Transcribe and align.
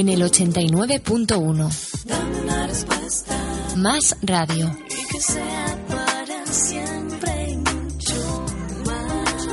En 0.00 0.08
el 0.08 0.22
89.1. 0.22 2.04
Dame 2.06 2.40
una 2.40 2.66
respuesta 2.66 3.36
Más 3.76 4.16
radio. 4.22 4.74
y 4.88 5.06
que 5.12 5.20
sea 5.20 5.78
para 5.88 6.46
siempre 6.46 7.58
mucho 7.58 8.46
más. 8.86 9.46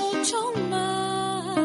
Mucho 0.00 0.52
más. 0.70 1.58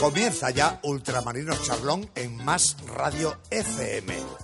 Comienza 0.00 0.48
ya 0.52 0.80
Ultramarinos 0.84 1.62
Charlón 1.64 2.08
en 2.14 2.42
Más 2.46 2.78
Radio 2.96 3.36
FM. 3.50 4.41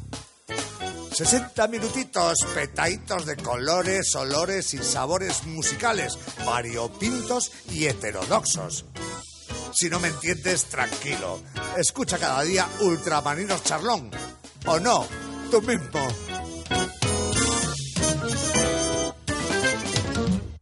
60 1.19 1.67
minutitos, 1.67 2.39
petaitos 2.55 3.27
de 3.27 3.37
colores, 3.37 4.15
olores 4.15 4.73
y 4.75 4.79
sabores 4.79 5.45
musicales, 5.49 6.17
variopintos 6.47 7.51
y 7.73 7.87
heterodoxos. 7.87 8.85
Si 9.73 9.91
no 9.91 9.99
me 9.99 10.07
entiendes, 10.07 10.66
tranquilo. 10.66 11.41
Escucha 11.77 12.19
cada 12.19 12.43
día 12.43 12.69
Ultramarinos 12.83 13.65
Charlón. 13.65 14.13
¿O 14.66 14.79
no? 14.79 15.09
Tú 15.51 15.60
mismo. 15.63 16.07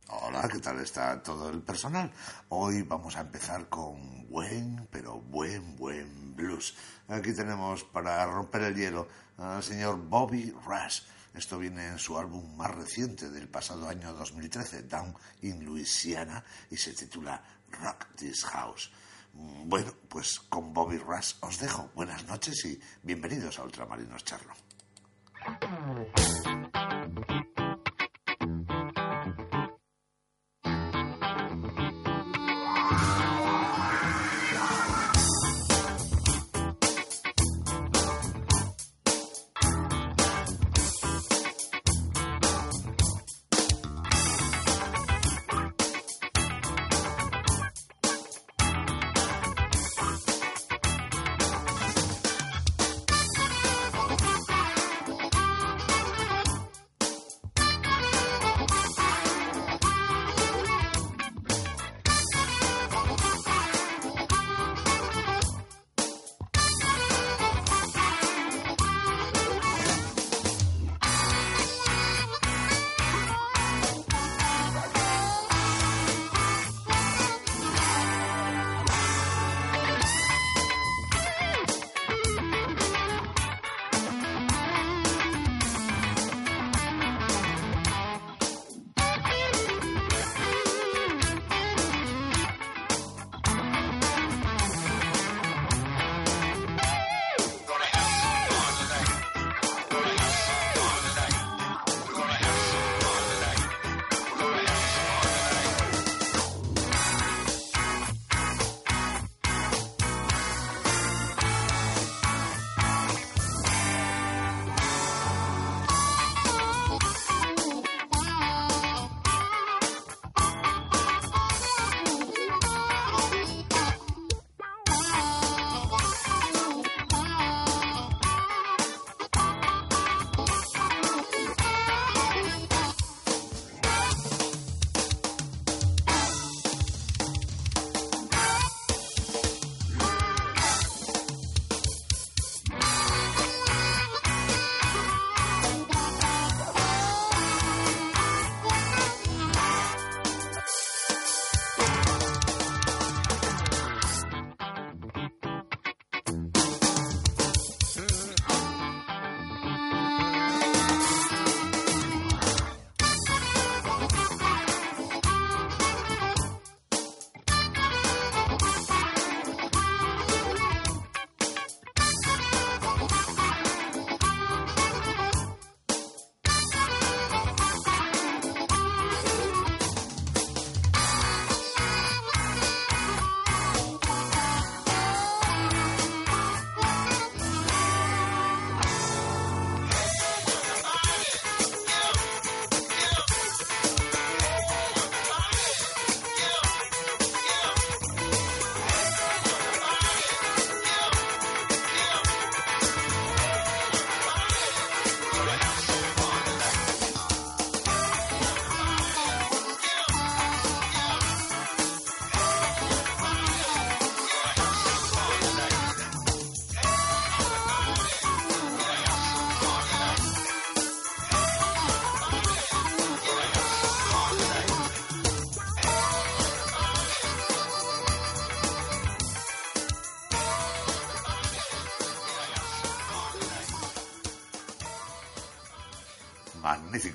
Hola, 0.08 0.48
¿qué 0.50 0.58
tal 0.60 0.80
está 0.80 1.22
todo 1.22 1.50
el 1.50 1.60
personal? 1.60 2.10
Hoy 2.48 2.80
vamos 2.80 3.14
a 3.16 3.20
empezar 3.20 3.68
con 3.68 4.26
buen, 4.30 4.88
pero 4.90 5.20
buen, 5.20 5.76
buen 5.76 6.34
blues. 6.34 6.74
Aquí 7.08 7.34
tenemos 7.34 7.84
para 7.84 8.24
romper 8.24 8.62
el 8.62 8.74
hielo 8.74 9.06
al 9.38 9.62
señor 9.62 9.96
Bobby 9.98 10.50
Rush. 10.64 11.00
Esto 11.34 11.58
viene 11.58 11.86
en 11.88 11.98
su 11.98 12.16
álbum 12.18 12.56
más 12.56 12.74
reciente 12.74 13.28
del 13.30 13.48
pasado 13.48 13.88
año 13.88 14.12
2013, 14.14 14.84
Down 14.84 15.14
in 15.42 15.64
Louisiana, 15.64 16.42
y 16.70 16.76
se 16.76 16.94
titula 16.94 17.42
Rock 17.70 18.06
This 18.16 18.44
House. 18.44 18.90
Mm, 19.34 19.68
Bueno, 19.68 19.92
pues 20.08 20.40
con 20.48 20.72
Bobby 20.72 20.98
Rush 20.98 21.34
os 21.40 21.58
dejo. 21.58 21.90
Buenas 21.94 22.24
noches 22.26 22.64
y 22.64 22.80
bienvenidos 23.02 23.58
a 23.58 23.64
Ultramarinos 23.64 24.24
Charlo. 24.24 24.54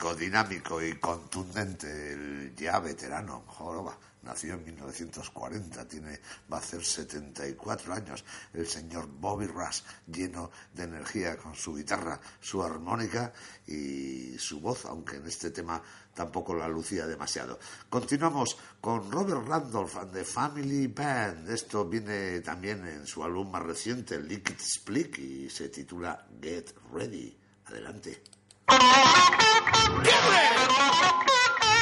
Dinámico 0.10 0.82
y 0.82 0.96
contundente, 0.96 2.14
el 2.14 2.56
ya 2.56 2.80
veterano 2.80 3.44
Joroba. 3.46 3.96
Nació 4.24 4.54
en 4.54 4.66
1940, 4.66 5.88
tiene, 5.88 6.20
va 6.52 6.58
a 6.58 6.60
hacer 6.60 6.84
74 6.84 7.94
años. 7.94 8.24
El 8.54 8.68
señor 8.68 9.08
Bobby 9.08 9.46
Rush, 9.46 9.82
lleno 10.08 10.52
de 10.74 10.84
energía 10.84 11.38
con 11.38 11.56
su 11.56 11.76
guitarra, 11.76 12.20
su 12.40 12.62
armónica 12.64 13.32
y 13.68 14.38
su 14.38 14.60
voz, 14.60 14.86
aunque 14.86 15.18
en 15.18 15.28
este 15.28 15.52
tema 15.52 15.82
tampoco 16.14 16.56
la 16.56 16.68
lucía 16.68 17.08
demasiado. 17.08 17.60
Continuamos 17.90 18.58
con 18.80 19.12
Robert 19.12 19.48
Randolph 19.48 19.98
and 19.98 20.14
the 20.14 20.24
Family 20.24 20.88
Band. 20.88 21.50
Esto 21.50 21.88
viene 21.88 22.42
también 22.42 22.86
en 22.88 23.08
su 23.08 23.24
álbum 23.24 23.50
más 23.52 23.64
reciente, 23.64 24.20
Liquid 24.20 24.60
Split, 24.60 25.18
y 25.20 25.50
se 25.50 25.70
titula 25.70 26.28
Get 26.42 26.76
Ready. 26.92 27.38
Adelante. 27.66 28.41
Get 28.72 28.80
ready! 28.80 30.76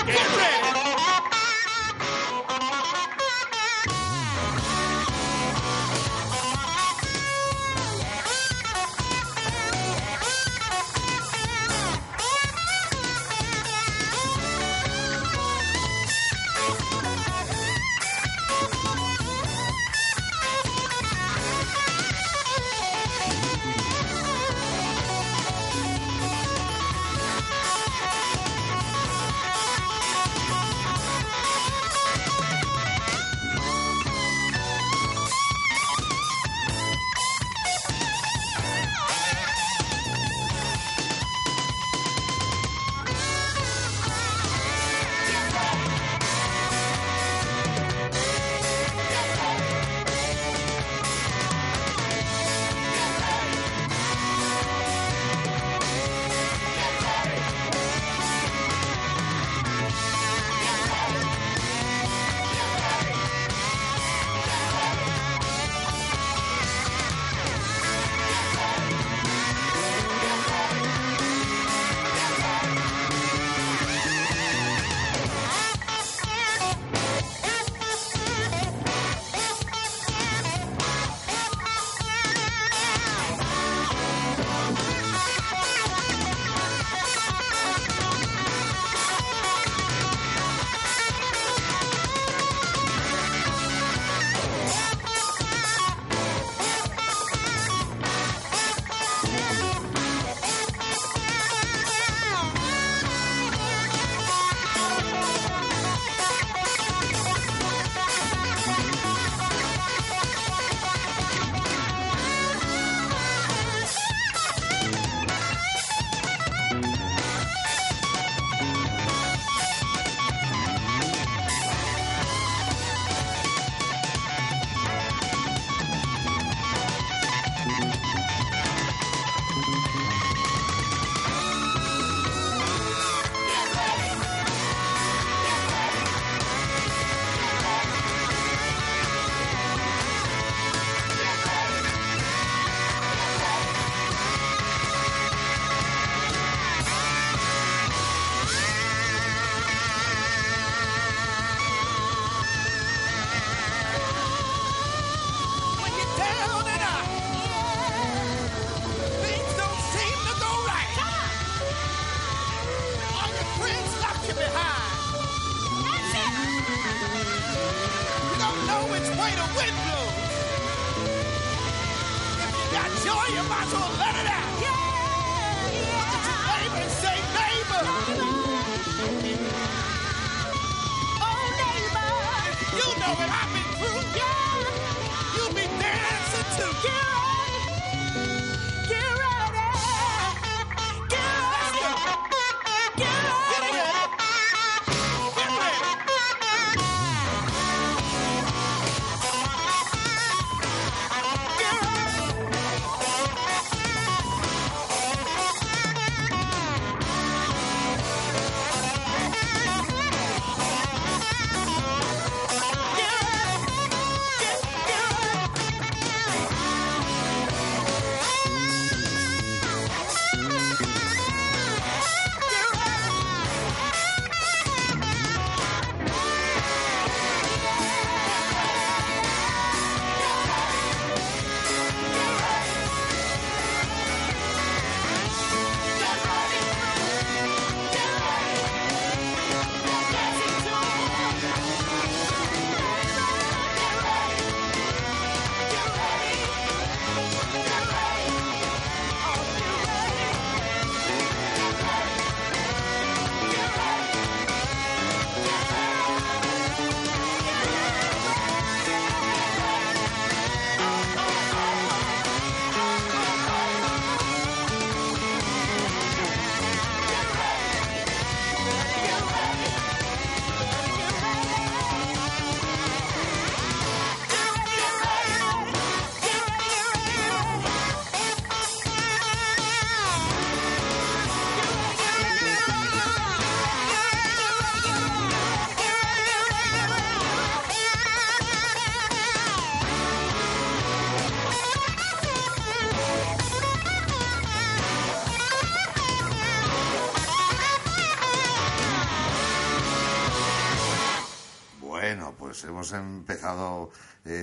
Get 0.07 0.37
ready! 0.37 0.88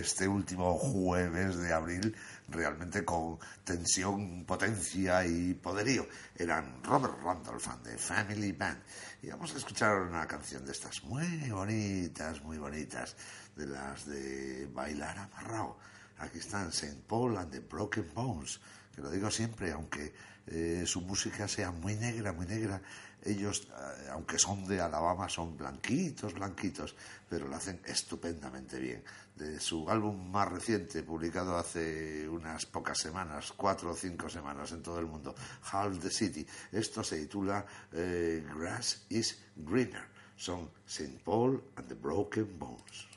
Este 0.06 0.28
último 0.28 0.78
jueves 0.78 1.56
de 1.56 1.72
abril 1.72 2.14
realmente 2.48 3.04
con 3.04 3.38
tensión, 3.64 4.44
potencia 4.44 5.26
y 5.26 5.52
poderío. 5.54 6.06
Eran 6.36 6.82
Robert 6.84 7.20
Randolph 7.22 7.66
and 7.68 7.82
the 7.82 7.98
Family 7.98 8.52
Band. 8.52 8.78
Y 9.22 9.28
vamos 9.30 9.52
a 9.52 9.58
escuchar 9.58 9.96
una 10.02 10.24
canción 10.26 10.64
de 10.64 10.70
estas 10.70 11.02
muy 11.02 11.50
bonitas, 11.50 12.40
muy 12.42 12.56
bonitas, 12.56 13.16
de 13.56 13.66
las 13.66 14.06
de 14.06 14.68
bailar 14.72 15.18
amarrado. 15.18 15.76
Aquí 16.18 16.38
están 16.38 16.68
St. 16.68 17.02
Paul 17.08 17.36
and 17.36 17.50
the 17.50 17.60
Broken 17.60 18.08
Bones, 18.14 18.60
que 18.94 19.02
lo 19.02 19.10
digo 19.10 19.28
siempre, 19.28 19.72
aunque 19.72 20.14
eh, 20.46 20.84
su 20.86 21.00
música 21.00 21.48
sea 21.48 21.72
muy 21.72 21.96
negra, 21.96 22.32
muy 22.32 22.46
negra, 22.46 22.80
ellos, 23.24 23.66
eh, 23.70 24.08
aunque 24.12 24.38
son 24.38 24.66
de 24.66 24.80
Alabama, 24.80 25.28
son 25.28 25.56
blanquitos, 25.56 26.32
blanquitos, 26.34 26.94
pero 27.28 27.48
lo 27.48 27.56
hacen 27.56 27.80
estupendamente 27.84 28.78
bien. 28.78 29.02
De 29.36 29.60
su 29.60 29.88
álbum 29.90 30.30
más 30.30 30.50
reciente, 30.50 31.02
publicado 31.02 31.58
hace 31.58 32.26
unas 32.28 32.64
pocas 32.64 32.98
semanas, 32.98 33.52
cuatro 33.54 33.90
o 33.90 33.94
cinco 33.94 34.30
semanas 34.30 34.72
en 34.72 34.82
todo 34.82 34.98
el 34.98 35.06
mundo, 35.06 35.34
Half 35.70 36.00
the 36.00 36.10
City, 36.10 36.46
esto 36.72 37.04
se 37.04 37.20
titula 37.20 37.66
eh, 37.92 38.42
Grass 38.56 39.04
is 39.10 39.38
Greener. 39.56 40.16
Son 40.36 40.68
St. 40.86 41.18
Paul 41.24 41.62
and 41.76 41.88
the 41.88 41.94
Broken 41.94 42.58
Bones. 42.58 43.15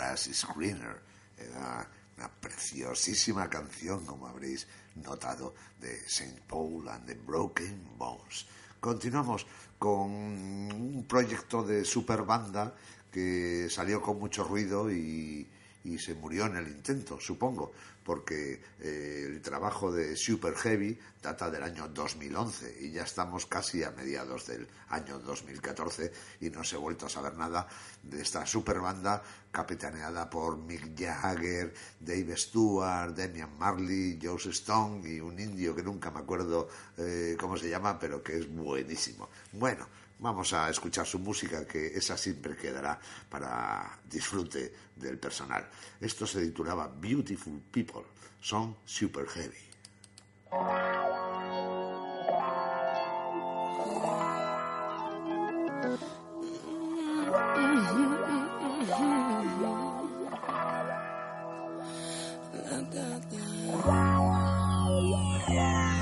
Grass 0.00 0.28
is 0.28 0.46
Greener. 0.56 0.96
Era 1.36 1.86
una 2.16 2.28
preciosísima 2.40 3.50
canción, 3.50 4.06
como 4.06 4.26
habréis 4.26 4.66
notado, 4.94 5.54
de 5.78 5.94
St. 6.06 6.40
Paul 6.48 6.88
and 6.88 7.04
the 7.04 7.14
Broken 7.14 7.98
Bones. 7.98 8.46
Continuamos 8.80 9.46
con 9.78 10.10
un 10.10 11.04
proyecto 11.06 11.62
de 11.62 11.84
super 11.84 12.22
banda 12.22 12.74
que 13.12 13.68
salió 13.68 14.00
con 14.00 14.18
mucho 14.18 14.42
ruido 14.42 14.90
y, 14.90 15.46
y 15.84 15.98
se 15.98 16.14
murió 16.14 16.46
en 16.46 16.56
el 16.56 16.68
intento, 16.68 17.18
supongo, 17.20 17.72
porque 18.04 18.60
eh, 18.80 19.24
el 19.26 19.40
trabajo 19.40 19.92
de 19.92 20.16
Super 20.16 20.54
Heavy 20.54 20.98
data 21.22 21.50
del 21.50 21.62
año 21.62 21.88
2011 21.88 22.78
y 22.80 22.90
ya 22.92 23.02
estamos 23.02 23.46
casi 23.46 23.82
a 23.82 23.90
mediados 23.90 24.46
del 24.46 24.66
año 24.88 25.18
2014 25.18 26.12
y 26.40 26.50
no 26.50 26.64
se 26.64 26.76
ha 26.76 26.78
vuelto 26.78 27.06
a 27.06 27.08
saber 27.08 27.36
nada 27.36 27.68
de 28.02 28.22
esta 28.22 28.46
super 28.46 28.80
banda 28.80 29.22
capitaneada 29.50 30.28
por 30.30 30.56
Mick 30.58 30.98
Jagger, 30.98 31.74
Dave 32.00 32.36
Stewart, 32.36 33.14
Damian 33.14 33.56
Marley, 33.58 34.18
Joe 34.20 34.38
Stone 34.50 35.08
y 35.08 35.20
un 35.20 35.38
indio 35.38 35.74
que 35.74 35.82
nunca 35.82 36.10
me 36.10 36.20
acuerdo 36.20 36.68
eh, 36.96 37.36
cómo 37.38 37.56
se 37.56 37.68
llama, 37.68 37.98
pero 37.98 38.22
que 38.22 38.38
es 38.38 38.52
buenísimo. 38.52 39.28
Bueno, 39.52 39.86
Vamos 40.20 40.52
a 40.52 40.68
escuchar 40.68 41.06
su 41.06 41.18
música, 41.18 41.66
que 41.66 41.86
esa 41.86 42.14
siempre 42.14 42.54
quedará 42.54 43.00
para 43.30 43.98
disfrute 44.04 44.70
del 44.94 45.18
personal. 45.18 45.66
Esto 45.98 46.26
se 46.26 46.42
titulaba 46.42 46.88
Beautiful 46.88 47.58
People, 47.70 48.04
son 48.38 48.76
super 48.84 49.26
heavy. 49.26 49.56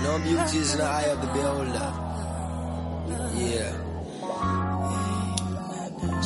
No 0.02 0.18
beauty 0.24 0.58
is 0.58 0.76
the 0.76 0.82
eye 0.82 1.04
of 1.04 1.20
the 1.20 1.26
beholder. 1.28 1.92
Yeah. 3.38 3.87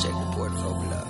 Check 0.01 0.11
the 0.11 0.27
portfolio. 0.35 1.01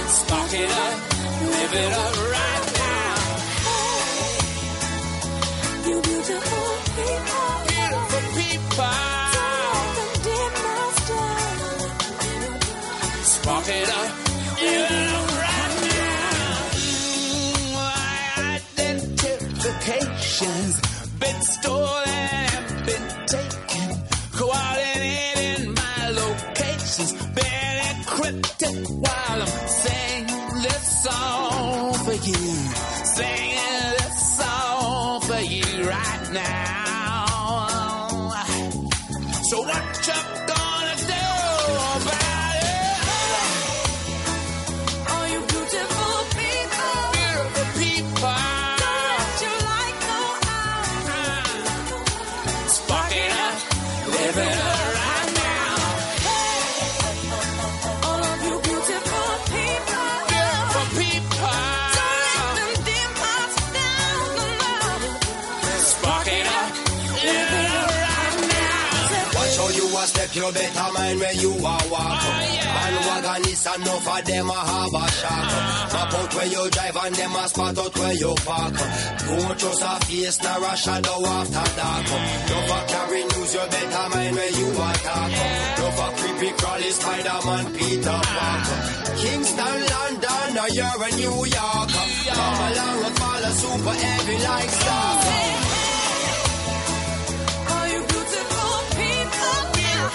Spark 0.08 0.54
it 0.54 0.72
up, 0.72 0.98
live 1.52 1.76
it 1.84 1.94
up 1.94 2.16
right 2.36 2.66
now. 2.80 3.16
You 5.88 6.02
beautiful 6.02 6.70
people. 6.98 7.50
Beautiful 7.68 8.22
people. 8.38 9.21
Identifications 20.42 20.82
been 21.20 21.42
stolen 21.42 22.08
and 22.08 22.86
been 22.86 23.26
taken. 23.28 24.04
Coordinating 24.34 25.74
my 25.74 26.10
locations 26.10 27.14
been 27.14 27.78
encrypted 27.90 28.90
while 28.90 29.42
I'm 29.42 29.68
singing 29.68 30.64
this 30.64 31.04
song 31.04 31.94
for 31.94 32.14
you. 32.14 32.54
Singing 33.04 33.92
this 33.98 34.38
song 34.38 35.22
for 35.22 35.40
you 35.40 35.90
right 35.90 36.30
now. 36.34 36.74
So 39.44 39.62
what 39.62 40.08
you 40.08 40.14
gonna 40.48 40.61
you 70.36 70.44
a 70.44 70.48
you 70.48 70.54
better 70.54 70.94
mind 70.94 71.20
where 71.20 71.34
you 71.34 71.52
are 71.52 71.86
walk. 71.92 72.24
Man 72.76 72.96
wagon 73.08 73.50
is 73.52 73.66
enough 73.66 74.04
for 74.04 74.22
them 74.22 74.50
a 74.50 74.54
have 74.54 74.94
a 74.94 75.06
shock. 75.12 75.52
Ah. 75.52 75.90
Map 75.94 76.14
out 76.14 76.36
where 76.36 76.46
you 76.48 76.70
drive 76.70 76.98
and 77.04 77.16
them 77.16 77.36
a 77.36 77.48
spot 77.48 77.78
out 77.78 77.98
where 77.98 78.14
you 78.14 78.34
park. 78.46 78.74
Don't 78.74 79.60
trust 79.60 79.84
a 79.84 80.06
face 80.06 80.44
nor 80.44 80.64
a 80.64 80.76
shadow 80.78 81.26
after 81.26 81.70
dark. 81.76 82.06
No 82.50 82.58
for 82.70 82.84
carry 82.92 83.24
news, 83.24 83.54
you 83.54 83.66
better 83.72 84.10
mind 84.10 84.36
where 84.36 84.54
you 84.60 84.68
attack. 84.72 85.32
No 85.80 85.88
for 85.98 86.12
creepy 86.18 86.52
crawly 86.58 86.92
Spider-Man 86.92 87.66
Peter 87.76 88.10
ah. 88.10 88.32
Parker. 88.38 88.80
Kingston, 89.20 89.78
London, 89.94 90.52
or 90.62 90.70
you're 90.70 91.08
in 91.08 91.14
New 91.18 91.40
York. 91.46 91.90
Come 91.92 92.60
along 92.68 93.00
and 93.04 93.16
follow 93.20 93.54
super 93.62 93.96
heavy 94.00 94.38
like 94.44 94.70
star. 94.70 95.61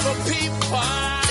Beautiful 0.06 0.32
people. 0.32 1.25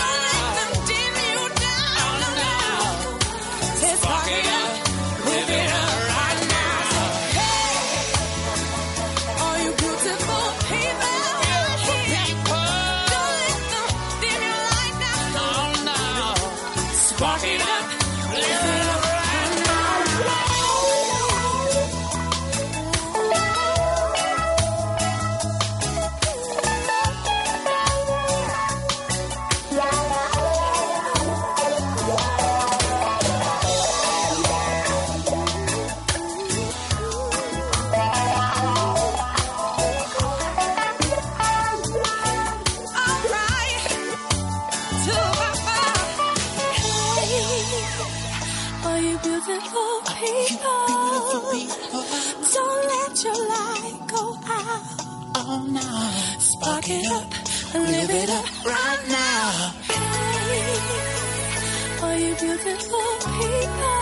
All 48.86 49.00
you 49.00 49.18
beautiful 49.20 49.92
people. 50.20 50.86
Don't 52.54 52.82
let 52.94 53.24
your 53.24 53.40
light 53.50 54.00
go 54.08 54.24
out. 54.46 54.84
Oh 55.36 55.66
no. 55.70 55.90
Spark 56.40 56.90
it 56.90 57.06
up 57.12 57.30
and 57.74 57.84
live 57.92 58.10
it 58.10 58.30
up 58.30 58.46
right 58.66 59.04
now. 59.10 59.74
Hey. 59.90 60.78
All 62.04 62.16
you 62.16 62.36
beautiful 62.36 63.10
people. 63.40 63.98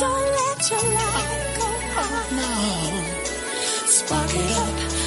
Don't 0.00 0.26
let 0.40 0.70
your 0.70 0.84
light 0.98 1.44
go 1.58 1.68
out. 2.02 2.28
Spark 3.86 4.34
it 4.34 4.50
up 4.62 5.03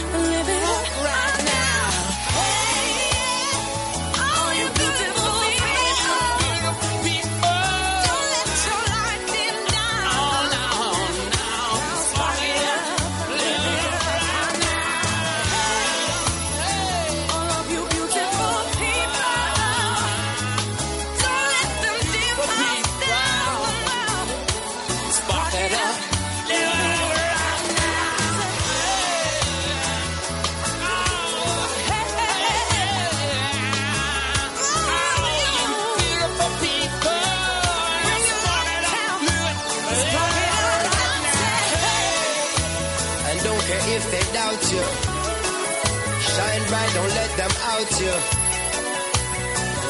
Bright, 46.87 46.95
don't 46.95 47.15
let 47.15 47.31
them 47.37 47.51
out 47.67 47.91
you. 47.99 48.15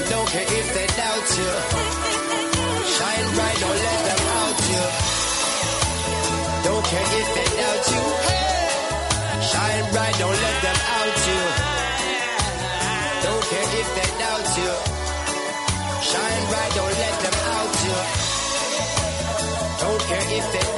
Don't 0.09 0.27
care 0.29 0.47
if 0.49 0.67
they 0.73 0.87
doubt 0.97 1.29
you. 1.37 1.51
Shine 2.95 3.27
bright, 3.35 3.57
don't 3.61 3.79
let 3.87 3.99
them 4.07 4.21
out 4.41 4.59
you. 4.71 4.83
Don't 6.65 6.85
care 6.85 7.07
if 7.21 7.27
they 7.37 7.47
doubt 7.61 7.85
you. 7.93 8.03
Shine 9.49 9.85
bright, 9.93 10.15
don't 10.17 10.39
let 10.45 10.57
them 10.65 10.79
out 10.97 11.17
you. 11.29 11.41
Don't 13.25 13.43
care 13.51 13.67
if 13.81 13.89
they 13.97 14.09
doubt 14.17 14.47
you. 14.57 14.71
Shine 16.09 16.43
bright, 16.49 16.71
don't 16.77 16.95
let 17.03 17.15
them 17.23 17.37
out 17.57 17.73
you. 17.85 17.97
Don't 19.81 20.01
care 20.09 20.25
if 20.37 20.45
they 20.53 20.76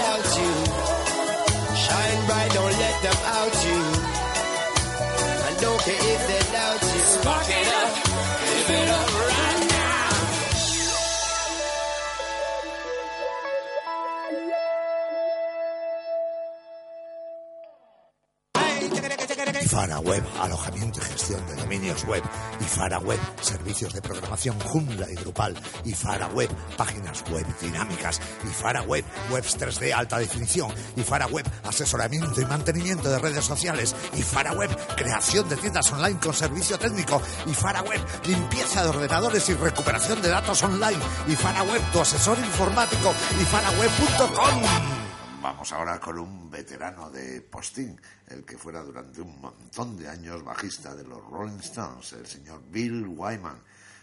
Ifara 19.79 19.99
Web, 20.01 20.23
alojamiento 20.41 20.99
y 20.99 21.05
gestión 21.05 21.47
de 21.47 21.55
dominios 21.55 22.03
web. 22.03 22.21
Ifara 22.59 22.99
Web, 22.99 23.17
servicios 23.39 23.93
de 23.93 24.01
programación 24.01 24.59
Joomla 24.59 25.09
y 25.09 25.15
Drupal. 25.15 25.55
Ifara 25.85 26.27
Web, 26.27 26.49
páginas 26.75 27.23
web 27.31 27.45
dinámicas. 27.61 28.19
Ifara 28.43 28.81
Web, 28.81 29.05
webs 29.31 29.57
3D 29.57 29.93
alta 29.93 30.19
definición. 30.19 30.69
Ifara 30.97 31.27
Web, 31.27 31.45
asesoramiento 31.63 32.41
y 32.41 32.45
mantenimiento 32.45 33.09
de 33.09 33.19
redes 33.19 33.45
sociales. 33.45 33.95
Ifara 34.17 34.51
Web, 34.51 34.69
creación 34.97 35.47
de 35.47 35.55
tiendas 35.55 35.89
online 35.93 36.19
con 36.19 36.33
servicio 36.33 36.77
técnico. 36.77 37.21
Ifara 37.47 37.81
Web, 37.81 38.01
limpieza 38.25 38.83
de 38.83 38.89
ordenadores 38.89 39.47
y 39.47 39.53
recuperación 39.53 40.21
de 40.21 40.27
datos 40.27 40.61
online. 40.61 40.99
Ifara 41.29 41.63
Web, 41.63 41.81
tu 41.93 42.01
asesor 42.01 42.37
informático. 42.37 43.13
Ifaraweb.com. 43.39 44.98
Vamos 45.41 45.71
ahora 45.71 45.97
con 46.01 46.19
un 46.19 46.51
veterano 46.51 47.09
de 47.09 47.39
postín, 47.39 47.97
el 48.27 48.43
que 48.43 48.57
fuera 48.57 48.83
durante 48.83 49.21
un 49.21 49.39
montón 49.39 49.95
de 49.95 50.09
años 50.09 50.43
bajista 50.43 50.93
de 50.93 51.05
los 51.05 51.23
Rolling 51.29 51.59
Stones, 51.59 52.11
el 52.11 52.27
señor 52.27 52.61
Bill 52.69 53.07
Wyman, 53.07 53.57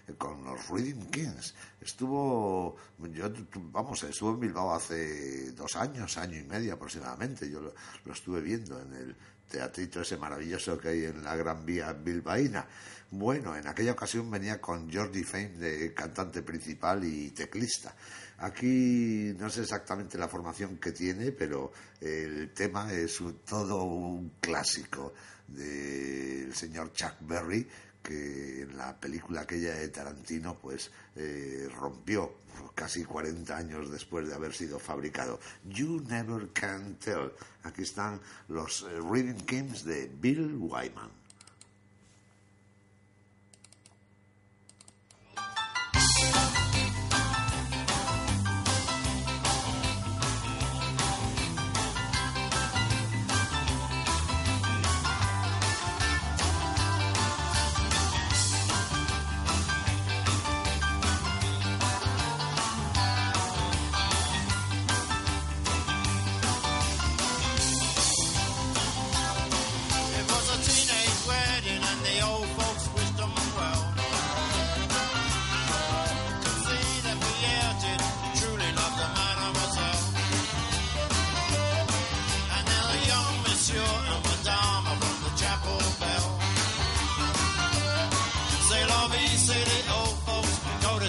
eh, 0.08 0.14
con 0.16 0.42
los 0.42 0.66
Reading 0.70 1.10
Kings. 1.10 1.54
Estuvo, 1.78 2.76
yo, 3.12 3.30
vamos, 3.70 4.02
estuvo 4.04 4.30
en 4.30 4.40
Bilbao 4.40 4.74
hace 4.74 5.52
dos 5.52 5.76
años, 5.76 6.16
año 6.16 6.38
y 6.38 6.44
medio 6.44 6.72
aproximadamente. 6.72 7.50
Yo 7.50 7.60
lo, 7.60 8.12
estuve 8.12 8.40
viendo 8.40 8.80
en 8.80 8.94
el 8.94 9.16
teatrito 9.46 10.00
ese 10.00 10.16
maravilloso 10.16 10.78
que 10.78 10.88
hay 10.88 11.04
en 11.04 11.22
la 11.22 11.36
Gran 11.36 11.66
Vía 11.66 11.92
bilbaína. 11.92 12.66
Bueno, 13.10 13.54
en 13.54 13.66
aquella 13.68 13.92
ocasión 13.92 14.30
venía 14.30 14.58
con 14.58 14.90
Jordi 14.90 15.22
Fame 15.22 15.58
de 15.58 15.92
cantante 15.92 16.42
principal 16.42 17.04
y 17.04 17.30
teclista. 17.32 17.94
Aquí 18.38 19.34
no 19.38 19.48
sé 19.48 19.62
exactamente 19.62 20.18
la 20.18 20.28
formación 20.28 20.76
que 20.76 20.92
tiene, 20.92 21.32
pero 21.32 21.72
el 22.00 22.52
tema 22.52 22.92
es 22.92 23.18
todo 23.46 23.84
un 23.84 24.32
clásico 24.40 25.14
del 25.48 26.54
señor 26.54 26.92
Chuck 26.92 27.14
Berry, 27.20 27.66
que 28.02 28.62
en 28.62 28.76
la 28.76 28.94
película 28.94 29.40
aquella 29.40 29.74
de 29.74 29.88
Tarantino 29.88 30.58
pues 30.58 30.90
eh, 31.16 31.68
rompió 31.74 32.36
casi 32.74 33.04
40 33.04 33.56
años 33.56 33.90
después 33.90 34.28
de 34.28 34.34
haber 34.34 34.52
sido 34.52 34.78
fabricado. 34.78 35.40
You 35.64 36.04
Never 36.08 36.48
Can 36.52 36.96
Tell. 36.96 37.32
Aquí 37.62 37.82
están 37.82 38.20
los 38.48 38.82
eh, 38.82 39.00
Reading 39.10 39.44
Kings 39.46 39.84
de 39.84 40.10
Bill 40.20 40.56
Wyman. 40.56 41.10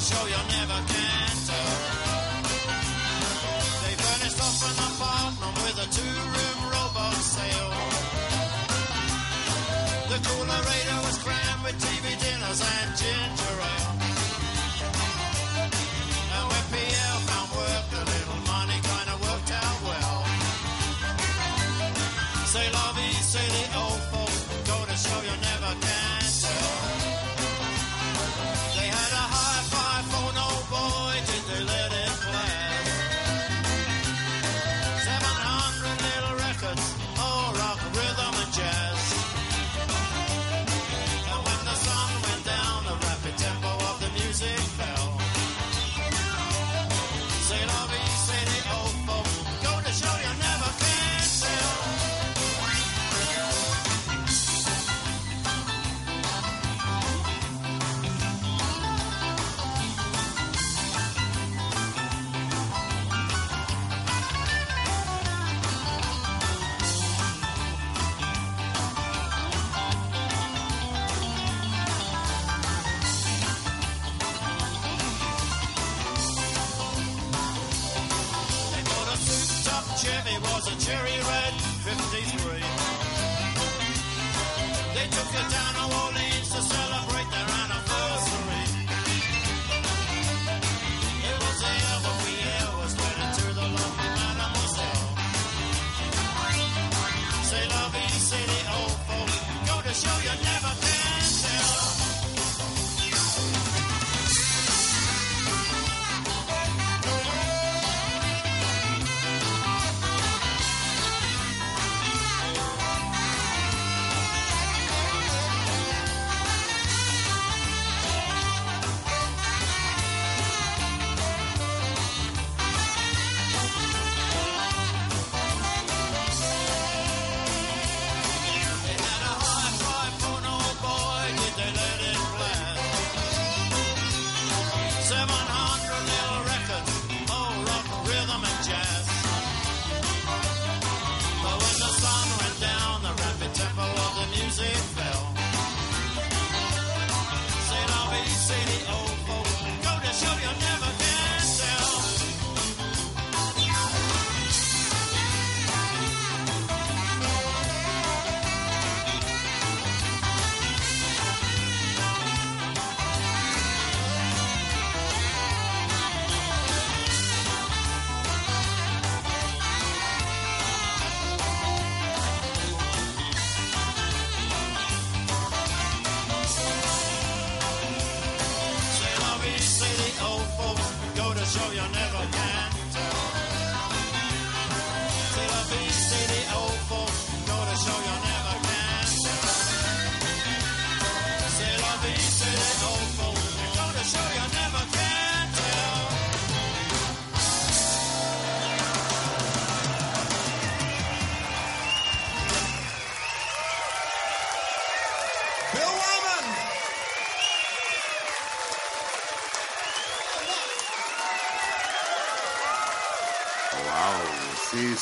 Show 0.07 0.25
you 0.27 0.46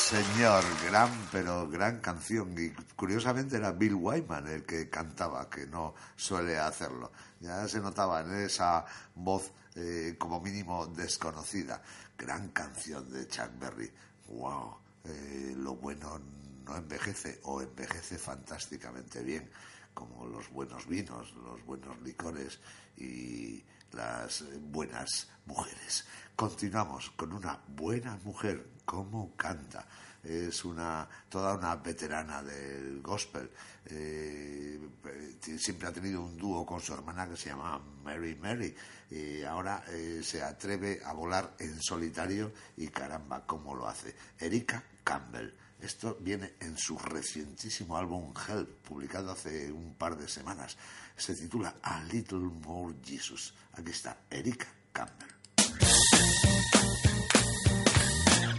señor, 0.05 0.63
gran, 0.85 1.09
pero 1.31 1.67
gran 1.67 1.99
canción. 1.99 2.53
Y 2.57 2.69
curiosamente 2.95 3.57
era 3.57 3.71
Bill 3.71 3.95
Wyman 3.95 4.47
el 4.47 4.63
que 4.63 4.87
cantaba, 4.87 5.49
que 5.49 5.65
no 5.65 5.95
suele 6.15 6.59
hacerlo. 6.59 7.11
Ya 7.39 7.67
se 7.67 7.79
notaba 7.79 8.21
en 8.21 8.35
esa 8.35 8.85
voz 9.15 9.51
eh, 9.75 10.15
como 10.19 10.39
mínimo 10.39 10.85
desconocida. 10.85 11.81
Gran 12.15 12.49
canción 12.49 13.11
de 13.11 13.27
Chuck 13.27 13.49
Berry. 13.59 13.91
¡Wow! 14.27 14.77
Eh, 15.05 15.55
lo 15.57 15.75
bueno 15.75 16.19
no 16.65 16.75
envejece 16.75 17.39
o 17.43 17.61
envejece 17.61 18.17
fantásticamente 18.17 19.21
bien, 19.23 19.49
como 19.93 20.25
los 20.25 20.49
buenos 20.49 20.87
vinos, 20.87 21.33
los 21.35 21.63
buenos 21.65 22.01
licores 22.01 22.59
y 22.97 23.63
las 23.91 24.43
buenas 24.61 25.29
mujeres. 25.45 26.05
Continuamos 26.35 27.11
con 27.11 27.33
una 27.33 27.59
buena 27.67 28.17
mujer, 28.23 28.67
como 28.83 29.35
canta. 29.35 29.87
Es 30.23 30.65
una, 30.65 31.07
toda 31.29 31.55
una 31.55 31.75
veterana 31.75 32.41
del 32.41 33.01
gospel. 33.01 33.49
Eh, 33.85 34.79
eh, 35.05 35.57
siempre 35.59 35.87
ha 35.87 35.93
tenido 35.93 36.21
un 36.21 36.35
dúo 36.35 36.65
con 36.65 36.81
su 36.81 36.93
hermana 36.93 37.29
que 37.29 37.37
se 37.37 37.49
llama 37.49 37.79
Mary 38.03 38.35
Mary. 38.35 38.75
Y 39.11 39.43
ahora 39.43 39.85
eh, 39.87 40.21
se 40.23 40.41
atreve 40.41 40.99
a 41.05 41.13
volar 41.13 41.55
en 41.59 41.79
solitario 41.79 42.51
y 42.75 42.87
caramba, 42.87 43.45
cómo 43.45 43.75
lo 43.75 43.87
hace. 43.87 44.15
Erika 44.39 44.83
Campbell. 45.03 45.53
Esto 45.79 46.17
viene 46.19 46.53
en 46.59 46.77
su 46.77 46.97
recientísimo 46.97 47.97
álbum 47.97 48.33
Help, 48.47 48.87
publicado 48.87 49.31
hace 49.31 49.71
un 49.71 49.95
par 49.95 50.17
de 50.17 50.27
semanas. 50.27 50.77
Se 51.15 51.35
titula 51.35 51.75
A 51.81 52.03
Little 52.03 52.39
More 52.39 52.95
Jesus. 53.03 53.53
Aquí 53.73 53.91
está 53.91 54.17
Erika 54.29 54.67
Campbell. 54.91 55.35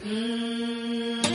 Mm. 0.04 1.25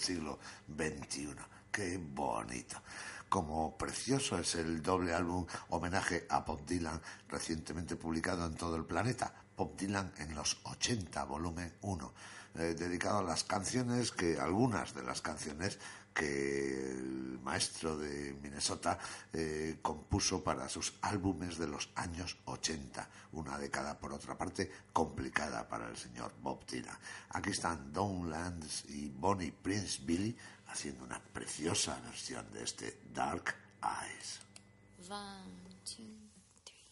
siglo 0.00 0.38
XXI. 0.68 1.36
Qué 1.70 1.98
bonito. 2.02 2.82
Como 3.28 3.78
precioso 3.78 4.38
es 4.38 4.56
el 4.56 4.82
doble 4.82 5.14
álbum 5.14 5.46
homenaje 5.68 6.26
a 6.28 6.40
Bob 6.40 6.66
Dylan 6.66 7.00
recientemente 7.28 7.94
publicado 7.94 8.44
en 8.44 8.54
todo 8.54 8.74
el 8.74 8.84
planeta, 8.84 9.32
Bob 9.56 9.76
Dylan 9.76 10.12
en 10.18 10.34
los 10.34 10.58
80, 10.64 11.22
volumen 11.24 11.72
1, 11.82 12.12
eh, 12.56 12.74
dedicado 12.76 13.18
a 13.18 13.22
las 13.22 13.44
canciones 13.44 14.10
que 14.10 14.40
algunas 14.40 14.94
de 14.94 15.04
las 15.04 15.20
canciones 15.20 15.78
que 16.14 16.90
el 16.90 17.38
maestro 17.42 17.96
de 17.96 18.34
Minnesota 18.42 18.98
eh, 19.32 19.78
compuso 19.82 20.42
para 20.42 20.68
sus 20.68 20.94
álbumes 21.02 21.58
de 21.58 21.66
los 21.66 21.90
años 21.94 22.36
80, 22.44 23.08
una 23.32 23.58
década 23.58 23.98
por 23.98 24.12
otra 24.12 24.36
parte 24.36 24.70
complicada 24.92 25.68
para 25.68 25.88
el 25.88 25.96
señor 25.96 26.34
Bob 26.42 26.66
Dylan. 26.66 26.98
Aquí 27.30 27.50
están 27.50 27.92
Don 27.92 28.30
Lands 28.30 28.84
y 28.88 29.08
Bonnie 29.08 29.52
Prince 29.52 30.00
Billy 30.04 30.36
haciendo 30.66 31.04
una 31.04 31.20
preciosa 31.20 32.00
versión 32.04 32.50
de 32.52 32.64
este 32.64 33.00
Dark 33.12 33.54
Eyes. 33.82 34.40
One, 35.08 35.50
two, 35.84 36.04
three, 36.64 36.86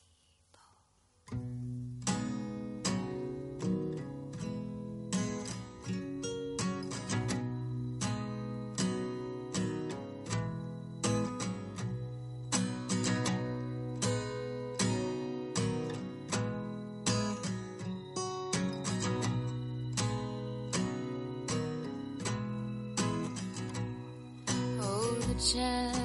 间 25.48 25.97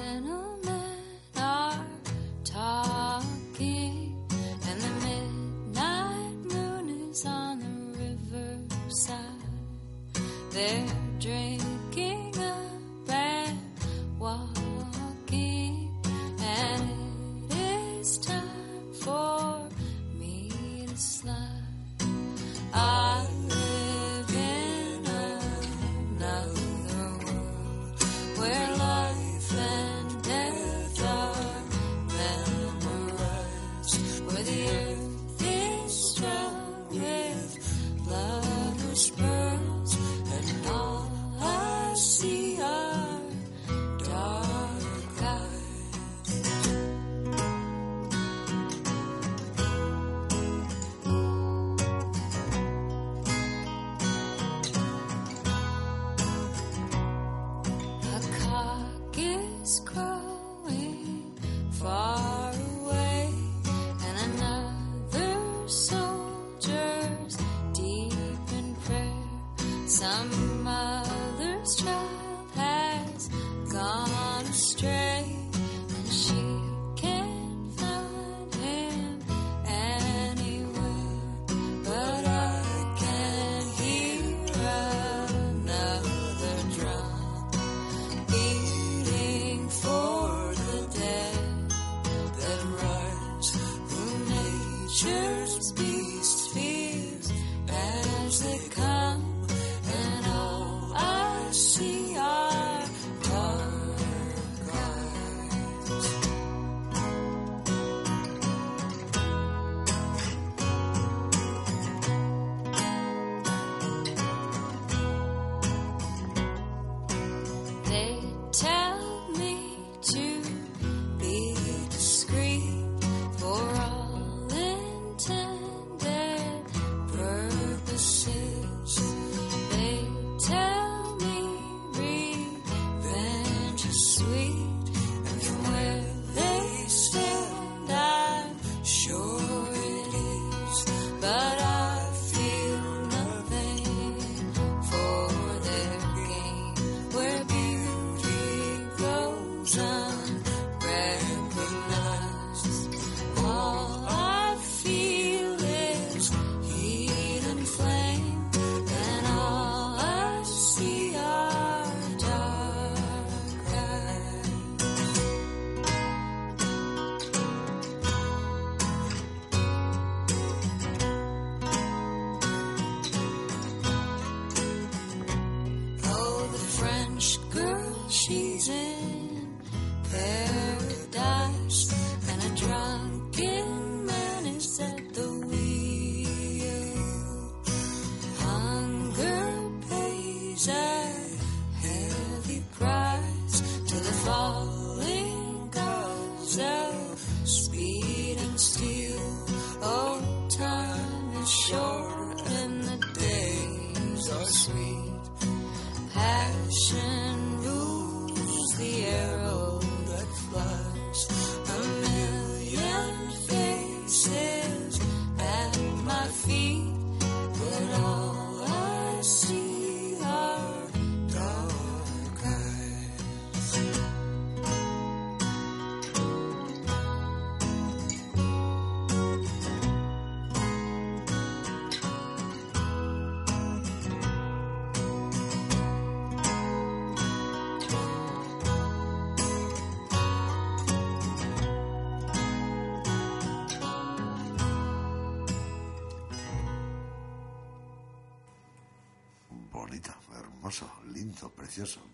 sweet. 134.14 134.63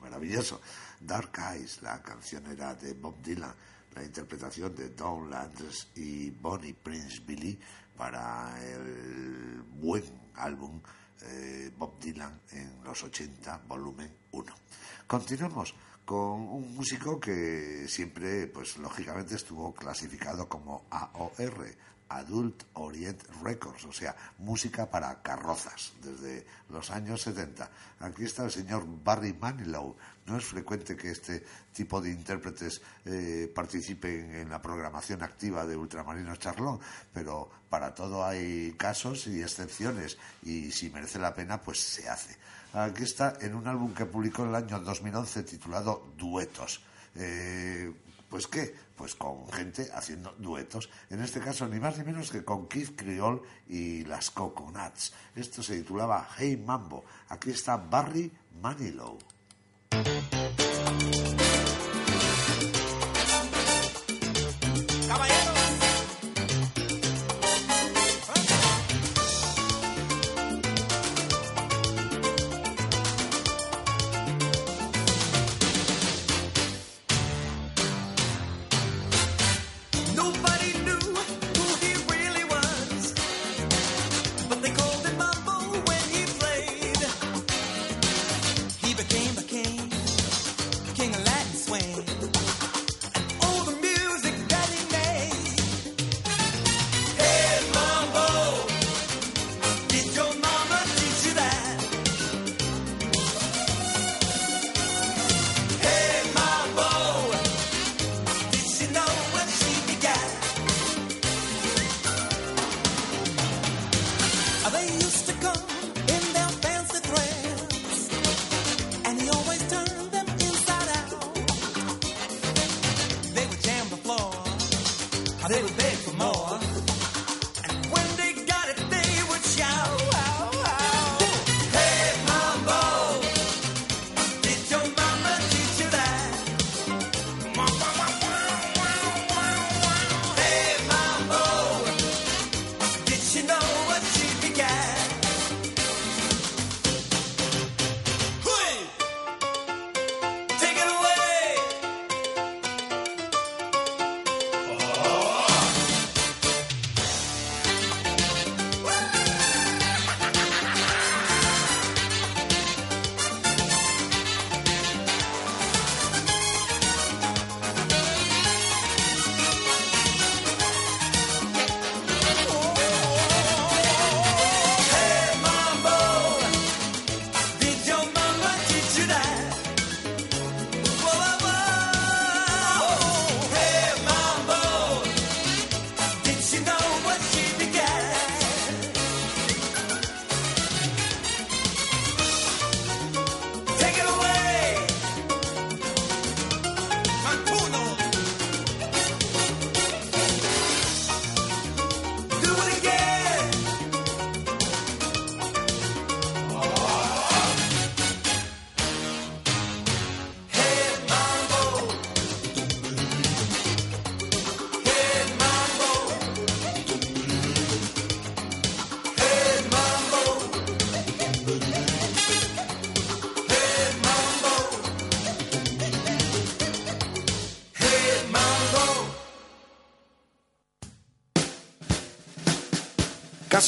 Maravilloso. 0.00 0.61
Dark 1.00 1.32
Eyes, 1.52 1.82
la 1.82 2.02
canción 2.02 2.46
era 2.46 2.74
de 2.74 2.94
Bob 2.94 3.20
Dylan, 3.22 3.54
la 3.94 4.04
interpretación 4.04 4.74
de 4.74 4.90
Don 4.90 5.28
Landers 5.30 5.88
y 5.96 6.30
Bonnie 6.30 6.74
Prince 6.74 7.20
Billy 7.26 7.58
para 7.96 8.54
el 8.62 9.62
buen 9.62 10.04
álbum 10.34 10.80
eh, 11.22 11.70
Bob 11.76 11.98
Dylan 11.98 12.40
en 12.52 12.82
los 12.82 13.02
80, 13.02 13.62
volumen 13.68 14.11
1. 14.32 14.54
Continuamos 15.06 15.74
con 16.04 16.40
un 16.48 16.74
músico 16.74 17.20
que 17.20 17.86
siempre, 17.86 18.46
pues 18.46 18.78
lógicamente 18.78 19.34
estuvo 19.34 19.74
clasificado 19.74 20.48
como 20.48 20.86
AOR, 20.90 21.66
Adult 22.11 22.64
Orient 22.74 23.22
Records, 23.42 23.84
o 23.84 23.92
sea, 23.92 24.14
música 24.38 24.90
para 24.90 25.22
carrozas 25.22 25.92
desde 26.02 26.44
los 26.68 26.90
años 26.90 27.22
70. 27.22 27.70
Aquí 28.00 28.24
está 28.24 28.44
el 28.44 28.50
señor 28.50 28.84
Barry 28.86 29.32
Manilow. 29.32 29.96
No 30.26 30.36
es 30.36 30.44
frecuente 30.44 30.96
que 30.96 31.11
este 31.11 31.44
tipo 31.72 32.00
de 32.00 32.11
intérpretes 32.11 32.82
eh, 33.04 33.50
participen 33.54 34.34
en 34.34 34.48
la 34.48 34.61
programación 34.61 35.22
activa 35.22 35.64
de 35.64 35.76
Ultramarino 35.76 36.36
Charlón, 36.36 36.80
pero 37.12 37.48
para 37.68 37.94
todo 37.94 38.24
hay 38.24 38.74
casos 38.76 39.26
y 39.28 39.42
excepciones 39.42 40.18
y 40.42 40.70
si 40.70 40.90
merece 40.90 41.18
la 41.18 41.34
pena, 41.34 41.61
pues 41.61 41.80
se 41.80 42.08
hace. 42.08 42.36
Aquí 42.72 43.04
está 43.04 43.34
en 43.40 43.54
un 43.54 43.66
álbum 43.66 43.94
que 43.94 44.06
publicó 44.06 44.42
en 44.42 44.50
el 44.50 44.54
año 44.56 44.80
2011 44.80 45.42
titulado 45.44 46.12
Duetos. 46.16 46.80
Eh, 47.14 47.92
pues 48.28 48.46
qué, 48.46 48.74
pues 49.01 49.14
con 49.14 49.51
gente 49.51 49.88
haciendo 49.94 50.34
duetos. 50.36 50.90
En 51.09 51.22
este 51.22 51.40
caso 51.40 51.66
ni 51.66 51.80
más 51.80 51.96
ni 51.96 52.05
menos 52.05 52.30
que 52.30 52.44
con 52.44 52.68
Keith 52.68 52.94
Creole 52.94 53.40
y 53.66 54.05
las 54.05 54.30
Coconuts. 54.30 55.14
Esto 55.34 55.62
se 55.62 55.78
titulaba 55.78 56.28
Hey 56.36 56.59
Mambo. 56.59 57.07
Aquí 57.30 57.48
está 57.48 57.78
Barry 57.78 58.30
Manilow. 58.61 59.16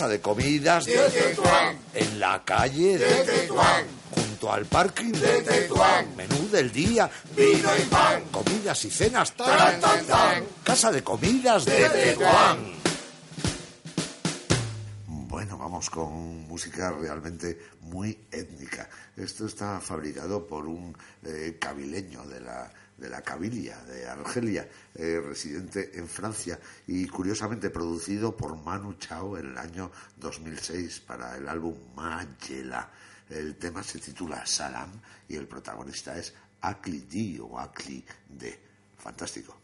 Casa 0.02 0.14
de 0.14 0.20
comidas 0.20 0.84
de 0.84 0.96
Tetuán. 1.10 1.78
En 1.94 2.18
la 2.18 2.42
calle 2.44 2.98
de 2.98 3.24
Tetuán. 3.24 3.84
Junto 4.10 4.52
al 4.52 4.66
parking 4.66 5.12
de 5.12 5.42
Tetuán. 5.42 6.16
Menú 6.16 6.48
del 6.50 6.72
día. 6.72 7.08
Vino 7.36 7.70
y 7.78 7.82
pan. 7.82 8.24
Comidas 8.32 8.84
y 8.84 8.90
cenas. 8.90 9.32
Tan, 9.36 9.80
tan, 9.80 10.04
tan. 10.04 10.44
Casa 10.64 10.90
de 10.90 11.04
comidas 11.04 11.64
de 11.66 11.88
Tetuán. 11.88 12.72
Bueno, 15.06 15.56
vamos 15.56 15.88
con 15.88 16.48
música 16.48 16.90
realmente 16.90 17.56
muy 17.82 18.26
étnica. 18.32 18.90
Esto 19.16 19.46
está 19.46 19.80
fabricado 19.80 20.48
por 20.48 20.66
un 20.66 20.96
eh, 21.24 21.58
cabileño 21.60 22.24
de 22.24 22.40
la, 22.40 22.72
de 23.02 23.10
la 23.10 23.20
Cabilia, 23.20 23.82
de 23.82 24.06
Argelia, 24.06 24.68
eh, 24.94 25.20
residente 25.20 25.90
en 25.98 26.06
Francia 26.06 26.58
y 26.86 27.06
curiosamente 27.08 27.68
producido 27.68 28.36
por 28.36 28.56
Manu 28.56 28.94
Chao 28.94 29.36
en 29.36 29.50
el 29.50 29.58
año 29.58 29.90
2006 30.16 31.00
para 31.00 31.36
el 31.36 31.48
álbum 31.48 31.74
Magela. 31.96 32.88
El 33.28 33.56
tema 33.56 33.82
se 33.82 33.98
titula 33.98 34.46
Salam 34.46 34.90
y 35.28 35.34
el 35.34 35.48
protagonista 35.48 36.16
es 36.16 36.32
Akli 36.60 37.00
D 37.00 37.40
o 37.40 37.58
Akli 37.58 38.04
D. 38.28 38.60
Fantástico. 38.98 39.58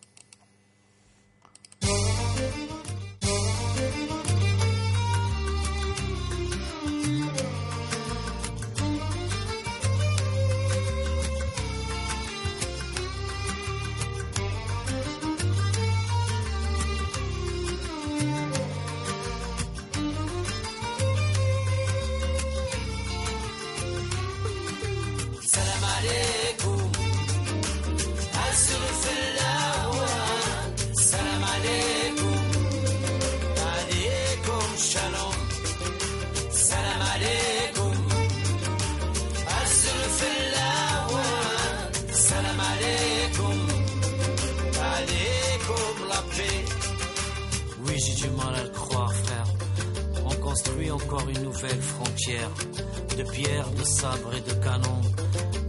Sabres 54.01 54.35
et 54.37 54.41
de 54.41 54.55
canons 54.65 55.03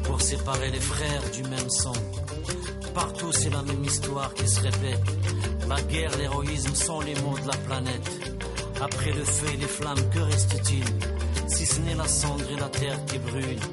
pour 0.04 0.22
séparer 0.22 0.70
les 0.70 0.80
frères 0.80 1.24
du 1.34 1.44
même 1.44 1.70
sang. 1.70 2.00
Partout, 2.94 3.32
c'est 3.32 3.50
la 3.50 3.64
même 3.64 3.84
histoire 3.84 4.32
qui 4.36 4.48
se 4.48 4.62
répète. 4.62 5.04
La 5.68 5.82
guerre, 5.82 6.16
l'héroïsme 6.18 6.76
sont 6.76 7.02
les 7.02 7.16
mots 7.22 7.40
de 7.40 7.48
la 7.48 7.58
planète. 7.68 8.10
Après 8.82 9.12
le 9.14 9.24
feu 9.24 9.48
et 9.54 9.58
les 9.58 9.68
flammes, 9.68 10.10
que 10.14 10.20
reste-t-il? 10.20 10.86
Si 11.48 11.66
ce 11.66 11.80
n'est 11.82 11.96
la 11.96 12.08
cendre 12.08 12.46
et 12.52 12.60
la 12.60 12.70
terre 12.70 13.04
qui 13.06 13.18
brûlent. 13.18 13.66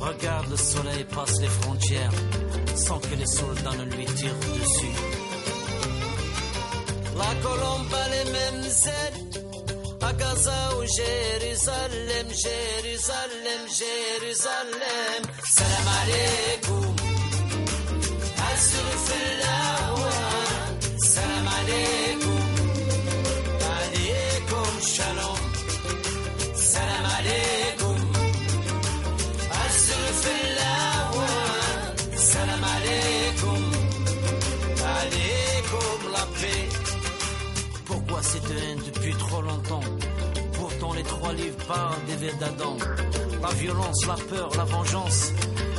Regarde 0.00 0.50
le 0.50 0.56
soleil 0.56 1.04
passe 1.04 1.40
les 1.40 1.52
frontières 1.60 2.12
sans 2.74 2.98
que 2.98 3.14
les 3.14 3.26
soldats 3.26 3.76
ne 3.78 3.84
lui 3.84 4.04
tirent 4.04 4.42
dessus. 4.58 4.96
La 7.16 7.32
colombe 7.46 7.94
a 7.94 8.08
les 8.08 8.30
mêmes 8.32 8.64
ailes. 8.64 9.31
أقصى 10.02 10.68
وجيريسلم 10.76 12.28
جيريسلم 12.28 13.60
جيريسلم 13.78 15.22
سلام 15.44 15.88
عليكم. 15.88 16.96
أسلم 18.54 18.88
في 19.06 19.14
الله. 19.14 19.61
Les 41.02 41.08
trois 41.08 41.32
livres 41.32 41.64
parlent 41.66 42.04
des 42.06 42.32
d'Adam 42.38 42.76
La 43.40 43.48
violence, 43.54 44.06
la 44.06 44.14
peur, 44.14 44.50
la 44.56 44.64
vengeance 44.64 45.32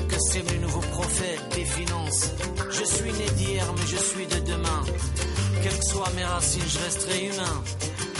que 0.09 0.15
c'est 0.29 0.51
le 0.51 0.59
nouveau 0.59 0.79
prophète 0.79 1.41
des 1.55 1.65
finances. 1.65 2.31
Je 2.69 2.83
suis 2.83 3.11
né 3.11 3.25
d'hier, 3.35 3.65
mais 3.75 3.87
je 3.87 3.97
suis 3.97 4.27
de 4.27 4.39
demain. 4.51 4.83
Quelles 5.63 5.79
que 5.79 5.85
soient 5.85 6.11
mes 6.15 6.23
racines, 6.23 6.67
je 6.67 6.79
resterai 6.79 7.25
humain. 7.25 7.63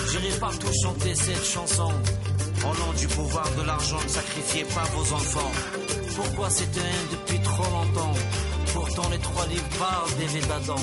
J'irai 0.10 0.40
partout 0.40 0.72
chanter 0.82 1.14
cette 1.14 1.46
chanson. 1.46 1.92
Au 2.64 2.74
nom 2.82 2.94
du 2.98 3.08
pouvoir 3.08 3.48
de 3.58 3.64
l'argent, 3.64 4.02
ne 4.02 4.10
sacrifiez 4.10 4.64
pas 4.64 4.86
vos 4.96 5.14
enfants. 5.14 5.52
Pourquoi 6.16 6.50
cette 6.50 6.78
haine 6.78 7.08
depuis 7.12 7.40
trop 7.44 7.64
longtemps? 7.64 8.14
Pourtant 8.74 9.10
les 9.12 9.20
trois 9.20 9.46
livres 9.48 9.70
parlent 9.78 10.16
des 10.18 10.48
d'Adam. 10.48 10.82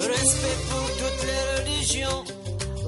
Respect 0.00 0.58
pour 0.70 0.86
toutes 1.00 1.22
les 1.28 1.62
religions. 1.62 2.35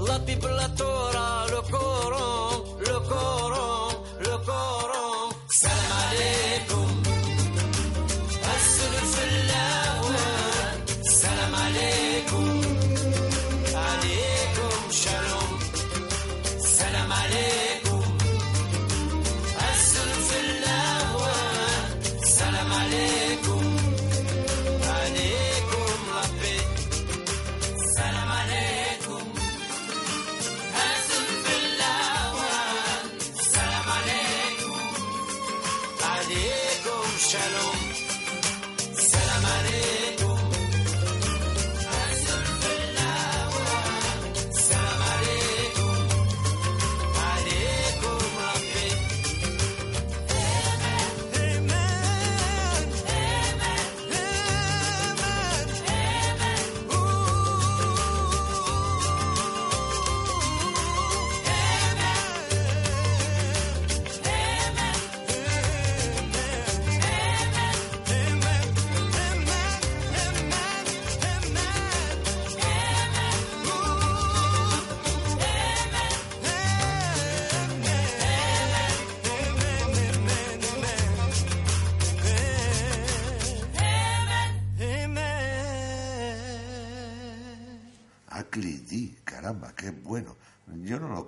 La 0.08 0.16
Bible, 0.20 0.48
la 0.56 0.68
Torah, 0.70 1.44
le 1.50 1.60
Coran, 1.70 2.64
le 2.80 2.98
Coran, 3.06 4.04
le 4.20 4.38
Coran. 4.46 4.97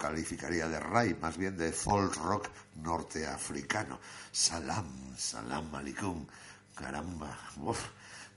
Calificaría 0.01 0.67
de 0.67 0.81
ray, 0.81 1.15
más 1.21 1.37
bien 1.37 1.57
de 1.57 1.73
folk 1.73 2.17
rock 2.17 2.49
norteafricano. 2.77 4.01
Salam, 4.33 5.15
salam 5.17 5.75
alikum, 5.75 6.27
caramba. 6.75 7.37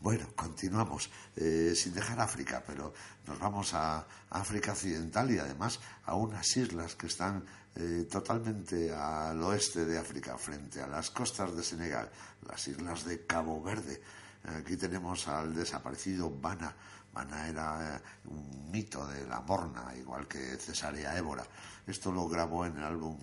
Bueno, 0.02 0.28
continuamos, 0.36 1.10
eh, 1.38 1.74
sin 1.74 1.94
dejar 1.94 2.20
África, 2.20 2.62
pero 2.68 2.94
nos 3.26 3.40
vamos 3.40 3.74
a 3.74 4.06
África 4.32 4.74
Occidental 4.74 5.32
y 5.32 5.40
además 5.40 5.80
a 6.06 6.16
unas 6.16 6.58
islas 6.58 6.96
que 6.96 7.08
están 7.08 7.46
eh, 7.76 8.06
totalmente 8.12 8.94
al 8.94 9.42
oeste 9.42 9.86
de 9.86 9.98
África, 9.98 10.38
frente 10.38 10.82
a 10.82 10.88
las 10.88 11.10
costas 11.10 11.56
de 11.56 11.64
Senegal, 11.64 12.12
las 12.46 12.68
islas 12.68 13.06
de 13.06 13.26
Cabo 13.26 13.64
Verde. 13.64 14.02
Aquí 14.44 14.76
tenemos 14.76 15.26
al 15.30 15.56
desaparecido 15.56 16.30
Bana. 16.30 16.76
Bana 17.14 17.48
era 17.48 17.96
eh, 17.96 18.02
un 18.26 18.72
mito 18.72 19.06
de 19.08 19.28
la 19.28 19.40
morna, 19.42 19.94
igual 19.96 20.28
que 20.28 20.58
Cesárea 20.58 21.16
Évora. 21.16 21.46
Esto 21.86 22.12
lo 22.12 22.28
grabó 22.28 22.66
en 22.66 22.78
el 22.78 22.84
álbum 22.84 23.18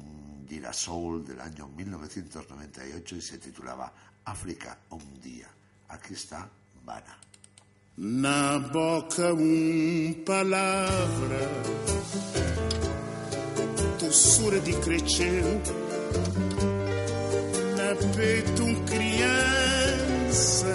Girasol 0.47 1.25
del 1.25 1.41
año 1.41 1.69
1998 1.69 3.17
y 3.17 3.21
se 3.21 3.39
titulaba 3.39 3.93
África 4.25 4.79
un 4.91 5.21
día. 5.21 5.49
Aquí 5.89 6.15
está 6.15 6.49
Bana. 6.85 7.19
Na 8.03 8.59
boca 8.59 9.35
um 9.35 10.15
palavra, 10.25 11.41
doçura 14.01 14.59
de 14.61 14.73
creteu, 14.81 15.61
na 17.77 17.95
peito 18.17 18.65
um 18.65 18.85
criança, 18.87 20.75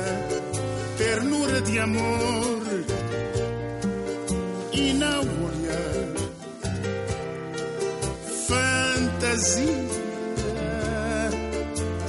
ternura 0.99 1.61
de 1.61 1.79
amor, 1.79 2.54
e 4.77 4.93
na 4.93 5.19
olhar, 5.19 6.13
fantasia 8.47 9.65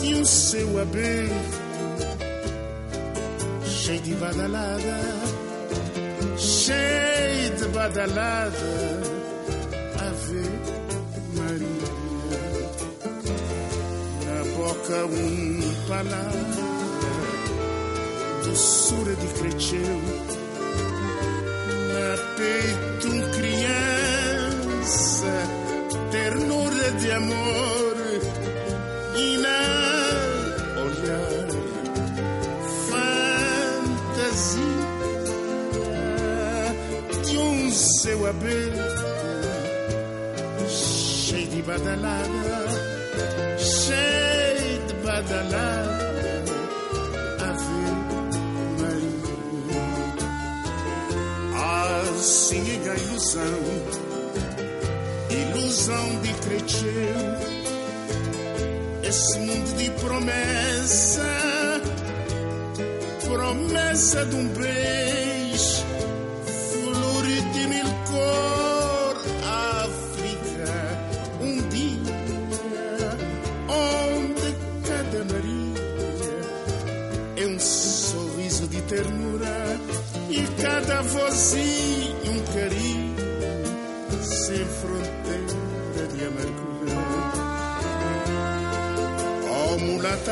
de 0.01 0.15
um 0.15 0.25
céu 0.25 0.81
aberto 0.81 1.57
cheio 3.87 4.01
de 4.01 4.15
badalada, 4.15 4.99
cheio 6.37 7.55
de 7.57 7.69
badalada, 7.69 9.01
Ave 10.09 10.51
Maria. 11.37 11.87
Na 14.27 14.39
boca 14.57 15.07
um 15.07 15.61
palavra, 15.87 16.67
doçura 18.45 19.15
de 19.15 19.27
creteu, 19.39 20.01
peito 22.37 23.09
um 23.09 23.21
criança, 23.33 23.75
ternura 26.11 26.91
de 26.93 27.11
amor, 27.13 27.66
promessa 64.07 64.25
de 64.25 64.37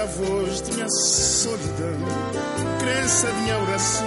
mulata 0.05 0.07
voz 0.07 0.63
de 0.63 0.73
minha 0.75 0.89
solidão, 0.89 1.99
crença 2.79 3.27
de 3.27 3.41
minha 3.41 3.59
oração, 3.59 4.07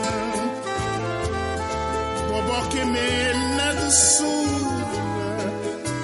bobó 2.28 2.62
que 2.70 2.84
mena 2.86 3.74
doçura, 3.74 5.52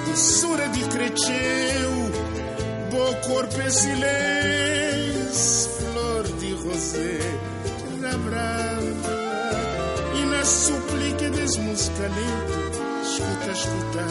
doçura 0.06 0.68
de 0.68 0.84
creteu, 0.88 1.90
bo 2.90 3.14
corpo 3.28 3.60
em 3.60 3.70
silêncio, 3.70 5.70
flor 5.70 6.24
de 6.38 6.52
rosé, 6.54 7.18
brava 8.00 9.14
e 10.14 10.26
na 10.26 10.44
súplica 10.44 11.30
das 11.30 11.56
músicas 11.56 12.12
escuta, 13.02 13.52
escuta, 13.52 14.04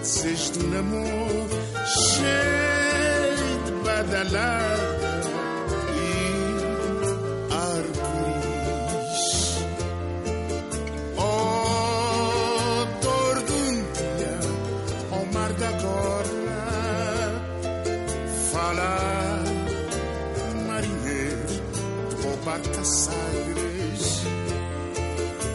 desejo 0.00 0.52
de 0.52 0.58
um 0.64 0.68
namoro 0.70 1.48
cheio 1.86 3.58
de 3.64 3.72
badalada 3.84 4.67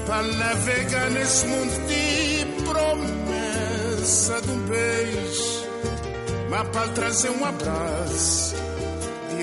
para 0.05 0.23
navegar 0.23 1.09
nesse 1.11 1.47
mundo 1.47 1.87
de 1.87 2.45
promessa 2.65 4.41
de 4.41 4.51
um 4.51 4.65
beijo, 4.65 5.67
mas 6.49 6.67
para 6.69 6.87
trazer 6.89 7.29
um 7.29 7.45
abraço 7.45 8.63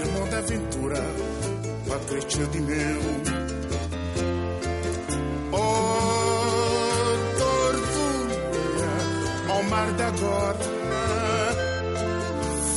irmão 0.01 0.29
da 0.29 0.39
aventura, 0.39 1.05
crescer 2.09 2.47
de 2.49 2.61
meu. 2.61 3.01
Oh, 5.53 5.59
tortura, 7.39 8.93
ao 9.53 9.63
mar 9.65 9.93
da 9.93 10.07
agora, 10.07 10.59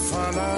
fala, 0.10 0.56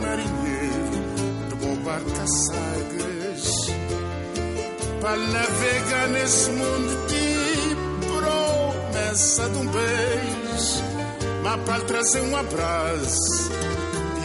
marinheiro, 0.00 1.48
de 1.48 1.54
bom 1.56 1.76
barca 1.82 2.26
sagres 2.26 3.17
para 5.00 5.16
navegar 5.16 6.08
nesse 6.08 6.50
mundo 6.50 7.06
de 7.06 8.06
promessa 8.06 9.48
de 9.48 9.58
um 9.58 9.66
beijo, 9.66 10.82
mas 11.42 11.60
para 11.62 11.80
trazer 11.84 12.20
um 12.22 12.36
abraço 12.36 13.50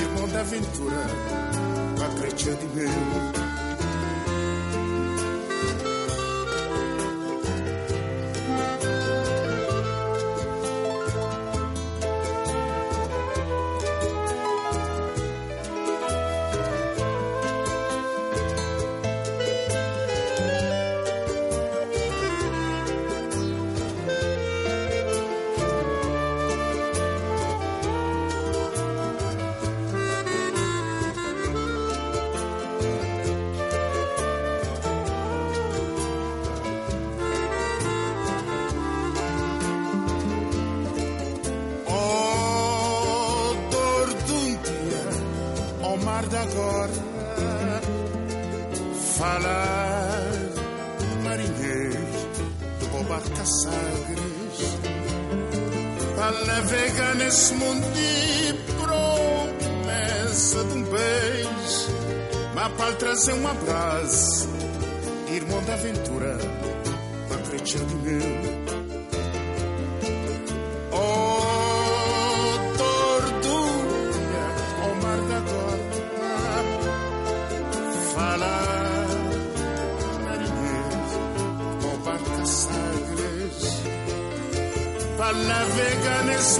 irmão 0.01 0.27
da 0.29 0.39
aventura, 0.41 1.07
de 2.55 2.65
meu. 2.75 3.42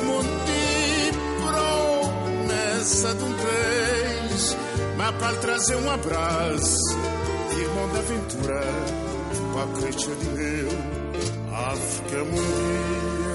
Mundo 0.02 0.46
de 0.46 1.12
promessa 1.44 3.14
de 3.14 3.24
um 3.24 3.34
beijo, 3.34 4.58
mas 4.98 5.16
para 5.16 5.38
trazer 5.38 5.76
um 5.76 5.92
abraço, 5.92 6.98
irmão 7.52 7.94
da 7.94 8.00
aventura, 8.00 8.62
para 9.54 9.82
crescer 9.82 10.16
de 10.16 10.30
meu, 10.30 10.70
África 11.54 12.24
morria. 12.24 13.34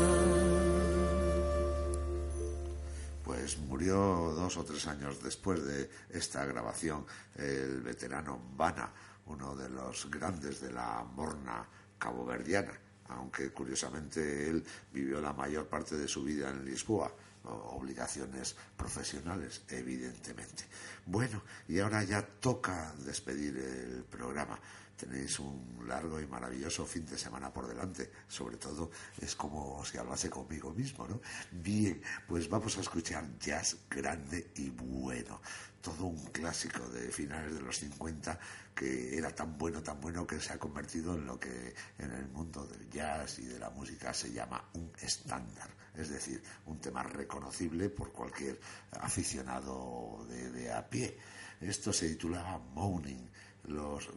Pues 3.24 3.58
murió 3.58 4.32
dos 4.34 4.56
o 4.56 4.64
tres 4.64 4.86
años 4.86 5.22
después 5.22 5.62
de 5.62 5.90
esta 6.10 6.44
grabación 6.46 7.04
el 7.36 7.82
veterano 7.82 8.40
Bana, 8.56 8.90
uno 9.26 9.54
de 9.54 9.68
los 9.68 10.10
grandes 10.10 10.60
de 10.60 10.72
la 10.72 11.04
morna 11.14 11.68
caboverdiana, 11.98 12.72
aunque 13.08 13.50
curiosamente 13.50 14.48
él 14.48 14.64
vivió 14.92 15.20
la 15.20 15.32
mayor 15.32 15.66
parte 15.66 15.96
de 15.96 16.08
su 16.08 16.22
vida 16.24 16.50
en 16.50 16.64
Lisboa, 16.64 17.12
obligaciones 17.44 18.54
profesionales, 18.76 19.62
evidentemente. 19.68 20.64
Bueno, 21.06 21.42
y 21.68 21.78
ahora 21.78 22.04
ya 22.04 22.22
toca 22.22 22.94
despedir 22.98 23.56
el 23.56 24.04
programa. 24.04 24.58
Tenéis 24.96 25.38
un 25.38 25.86
largo 25.86 26.20
y 26.20 26.26
maravilloso 26.26 26.84
fin 26.84 27.06
de 27.06 27.16
semana 27.16 27.52
por 27.52 27.68
delante. 27.68 28.10
Sobre 28.26 28.56
todo 28.56 28.90
es 29.20 29.36
como 29.36 29.84
si 29.84 29.96
hablase 29.96 30.28
conmigo 30.28 30.74
mismo, 30.74 31.06
¿no? 31.06 31.20
Bien, 31.52 32.02
pues 32.26 32.48
vamos 32.48 32.76
a 32.76 32.80
escuchar 32.80 33.38
jazz 33.38 33.76
grande 33.88 34.50
y 34.56 34.70
bueno. 34.70 35.40
Todo 35.80 36.06
un 36.06 36.24
clásico 36.26 36.88
de 36.88 37.10
finales 37.10 37.54
de 37.54 37.60
los 37.60 37.78
50 37.78 38.38
que 38.74 39.16
era 39.16 39.34
tan 39.34 39.56
bueno, 39.56 39.82
tan 39.82 40.00
bueno 40.00 40.26
que 40.26 40.40
se 40.40 40.52
ha 40.52 40.58
convertido 40.58 41.14
en 41.14 41.26
lo 41.26 41.38
que 41.38 41.74
en 41.98 42.12
el 42.12 42.28
mundo 42.28 42.66
del 42.66 42.88
jazz 42.90 43.38
y 43.38 43.46
de 43.46 43.58
la 43.58 43.70
música 43.70 44.12
se 44.12 44.32
llama 44.32 44.62
un 44.74 44.92
estándar. 45.00 45.68
Es 45.94 46.10
decir, 46.10 46.42
un 46.66 46.78
tema 46.78 47.02
reconocible 47.02 47.90
por 47.90 48.12
cualquier 48.12 48.60
aficionado 48.92 50.24
de, 50.28 50.50
de 50.50 50.72
a 50.72 50.88
pie. 50.88 51.18
Esto 51.60 51.92
se 51.92 52.08
titulaba 52.08 52.58
Moaning 52.58 53.28
los 53.68 54.08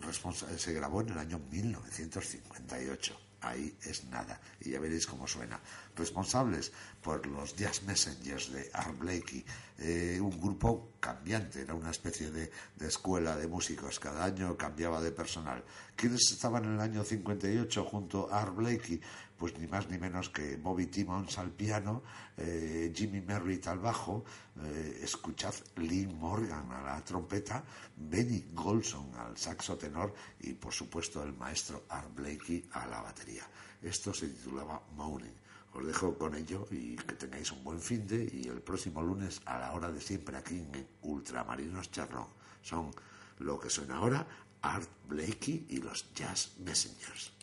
se 0.57 0.74
grabó 0.74 1.01
en 1.01 1.09
el 1.09 1.18
año 1.18 1.39
1958. 1.51 3.31
Ahí 3.42 3.76
es 3.84 4.06
nada. 4.06 4.39
Y 4.60 4.72
ya 4.72 4.80
veréis 4.80 5.08
cómo 5.08 5.28
suena. 5.28 5.60
Responsables 5.96 6.72
por 7.02 7.26
los 7.26 7.56
Jazz 7.56 7.84
Messengers 7.84 8.52
de 8.52 8.70
Art 8.74 8.98
Blakey, 8.98 9.44
eh, 9.80 10.20
un 10.22 10.39
grupo 10.39 10.94
cambiante, 11.00 11.62
era 11.62 11.74
una 11.74 11.89
especie 11.89 12.30
de, 12.30 12.52
de 12.76 12.88
escuela 12.88 13.36
de 13.36 13.48
músicos. 13.48 14.00
Cada 14.00 14.24
año 14.24 14.56
cambiaba 14.56 15.02
de 15.02 15.12
personal. 15.12 15.64
¿Quiénes 15.96 16.32
estaban 16.32 16.66
en 16.66 16.74
el 16.76 16.80
año 16.80 17.04
58 17.04 17.84
junto 17.86 18.32
a 18.32 18.42
Art 18.42 18.56
Blakey? 18.56 19.02
Pues 19.42 19.58
ni 19.58 19.66
más 19.66 19.89
ni 19.89 19.98
menos 19.98 20.30
que 20.30 20.56
Bobby 20.58 20.86
Timmons 20.86 21.39
al 21.39 21.50
piano, 21.50 22.04
eh, 22.38 22.94
Jimmy 22.96 23.22
Merritt 23.22 23.66
al 23.66 23.80
bajo, 23.80 24.24
eh, 24.62 25.00
escuchad 25.02 25.56
Lynn 25.78 26.16
Morgan 26.20 26.72
a 26.72 26.84
la 26.84 27.04
trompeta, 27.04 27.64
Benny 27.98 28.52
Golson 28.54 29.10
al 29.16 29.36
saxo 29.36 29.80
tenor 29.80 30.14
y 30.42 30.54
por 30.54 30.72
supuesto 30.72 31.24
el 31.24 31.34
maestro 31.34 31.86
Art 31.89 32.14
Blakey 32.14 32.70
a 32.74 32.86
la 32.86 33.02
batería. 33.02 33.42
Esto 33.82 34.14
se 34.14 34.28
titulaba 34.28 34.80
Moaning. 34.96 35.34
Os 35.74 35.88
dejo 35.88 36.16
con 36.16 36.36
ello 36.36 36.68
y 36.70 36.96
que 36.96 37.16
tengáis 37.16 37.52
un 37.52 37.64
buen 37.64 37.82
fin 37.82 38.06
de 38.06 38.30
y 38.32 38.48
el 38.48 38.62
próximo 38.62 39.02
lunes 39.02 39.42
a 39.46 39.58
la 39.58 39.74
hora 39.74 39.92
de 39.92 40.02
siempre 40.02 40.38
aquí 40.38 40.60
en 40.60 40.88
Ultramarinos 41.02 41.89
Charlón. 41.89 42.28
Son 42.62 42.92
lo 43.39 43.60
que 43.60 43.72
suena 43.72 43.98
ahora 43.98 44.28
Art 44.62 44.88
Blakey 45.10 45.66
y 45.68 45.78
los 45.78 46.14
Jazz 46.14 46.52
Messengers. 46.60 47.41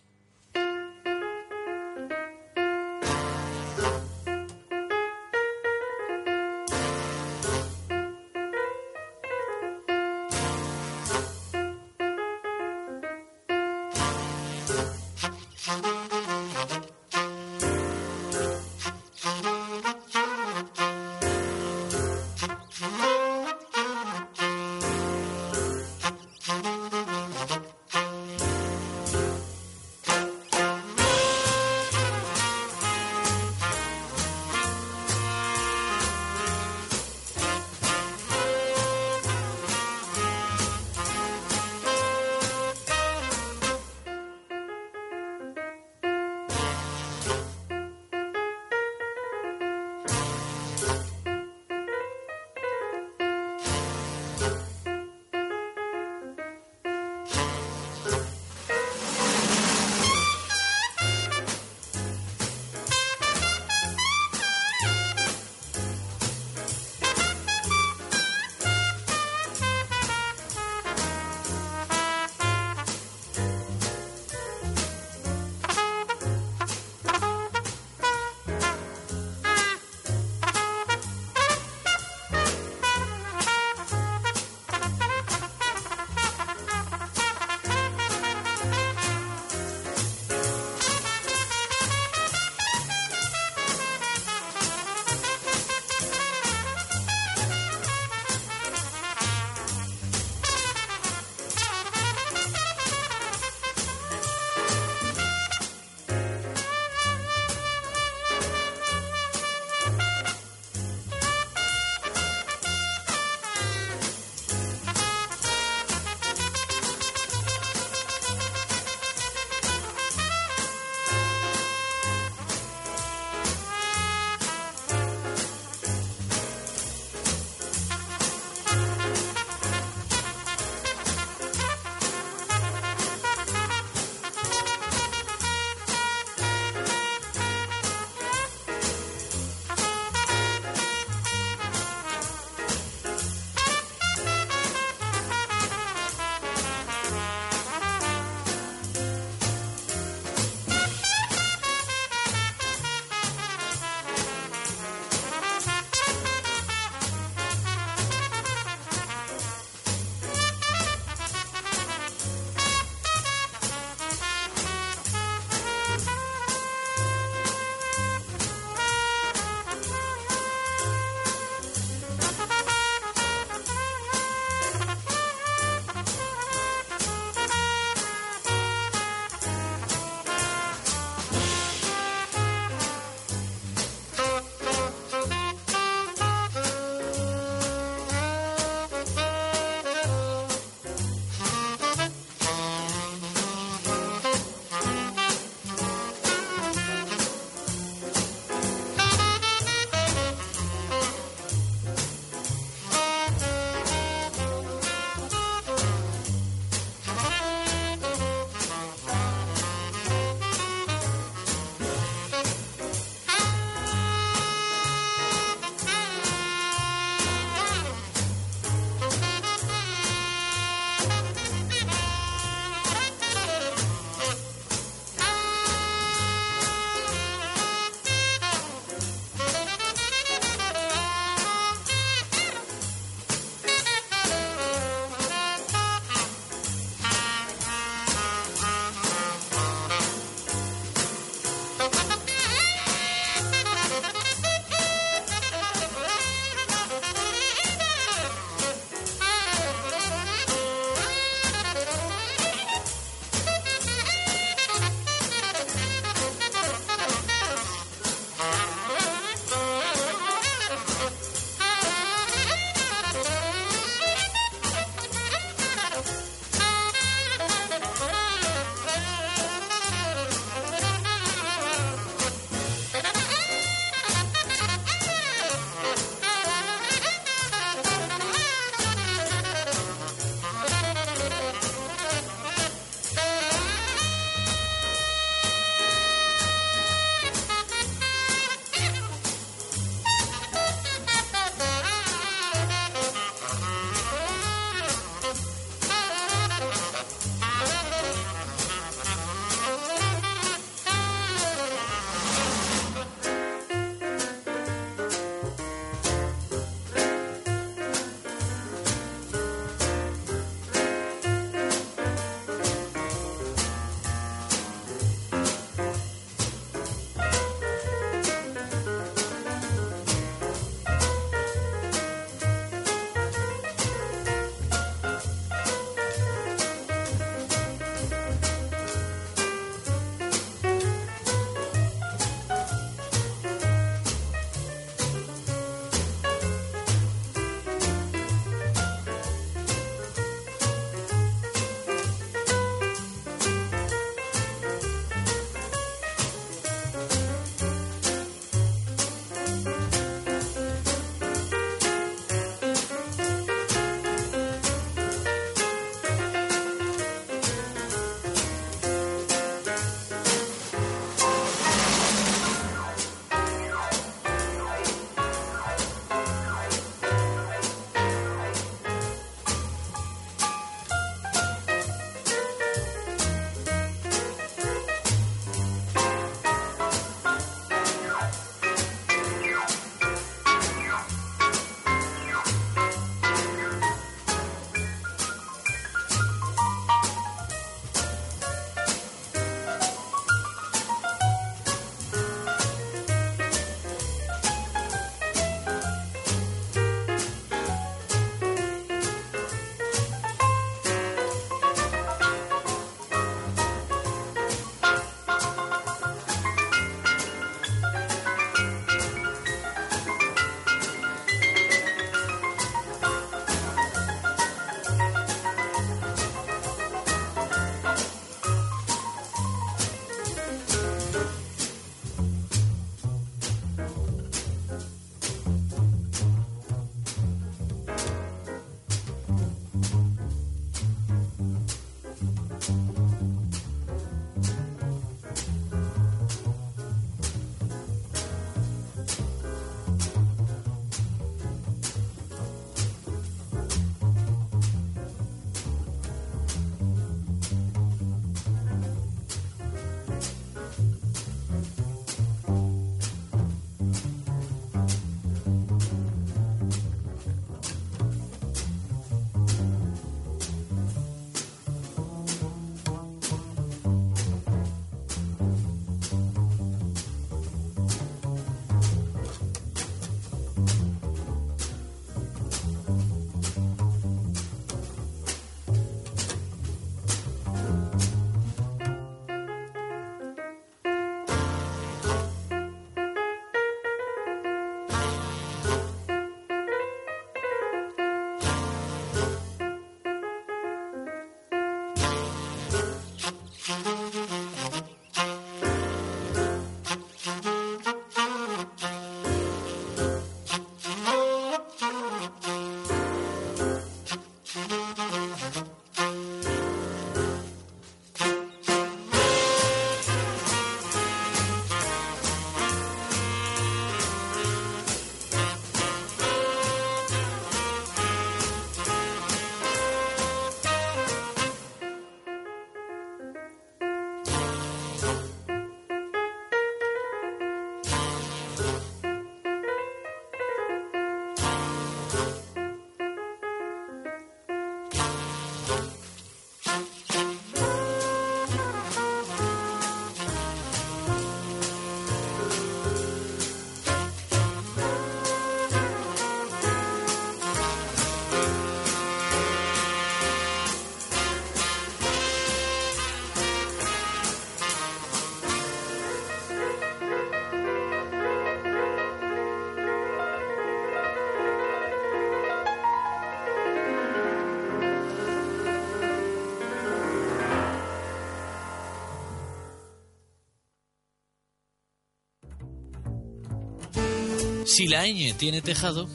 Si 574.78 574.86
la 574.86 575.08
ñ 575.08 575.34
tiene 575.36 575.60
tejado, 575.60 576.08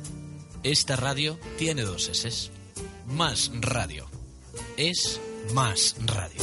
esta 0.63 0.95
radio 0.95 1.37
tiene 1.57 1.81
dos 1.81 2.07
S. 2.07 2.49
Más 3.07 3.51
radio. 3.59 4.07
Es 4.77 5.19
más 5.53 5.97
radio. 6.05 6.42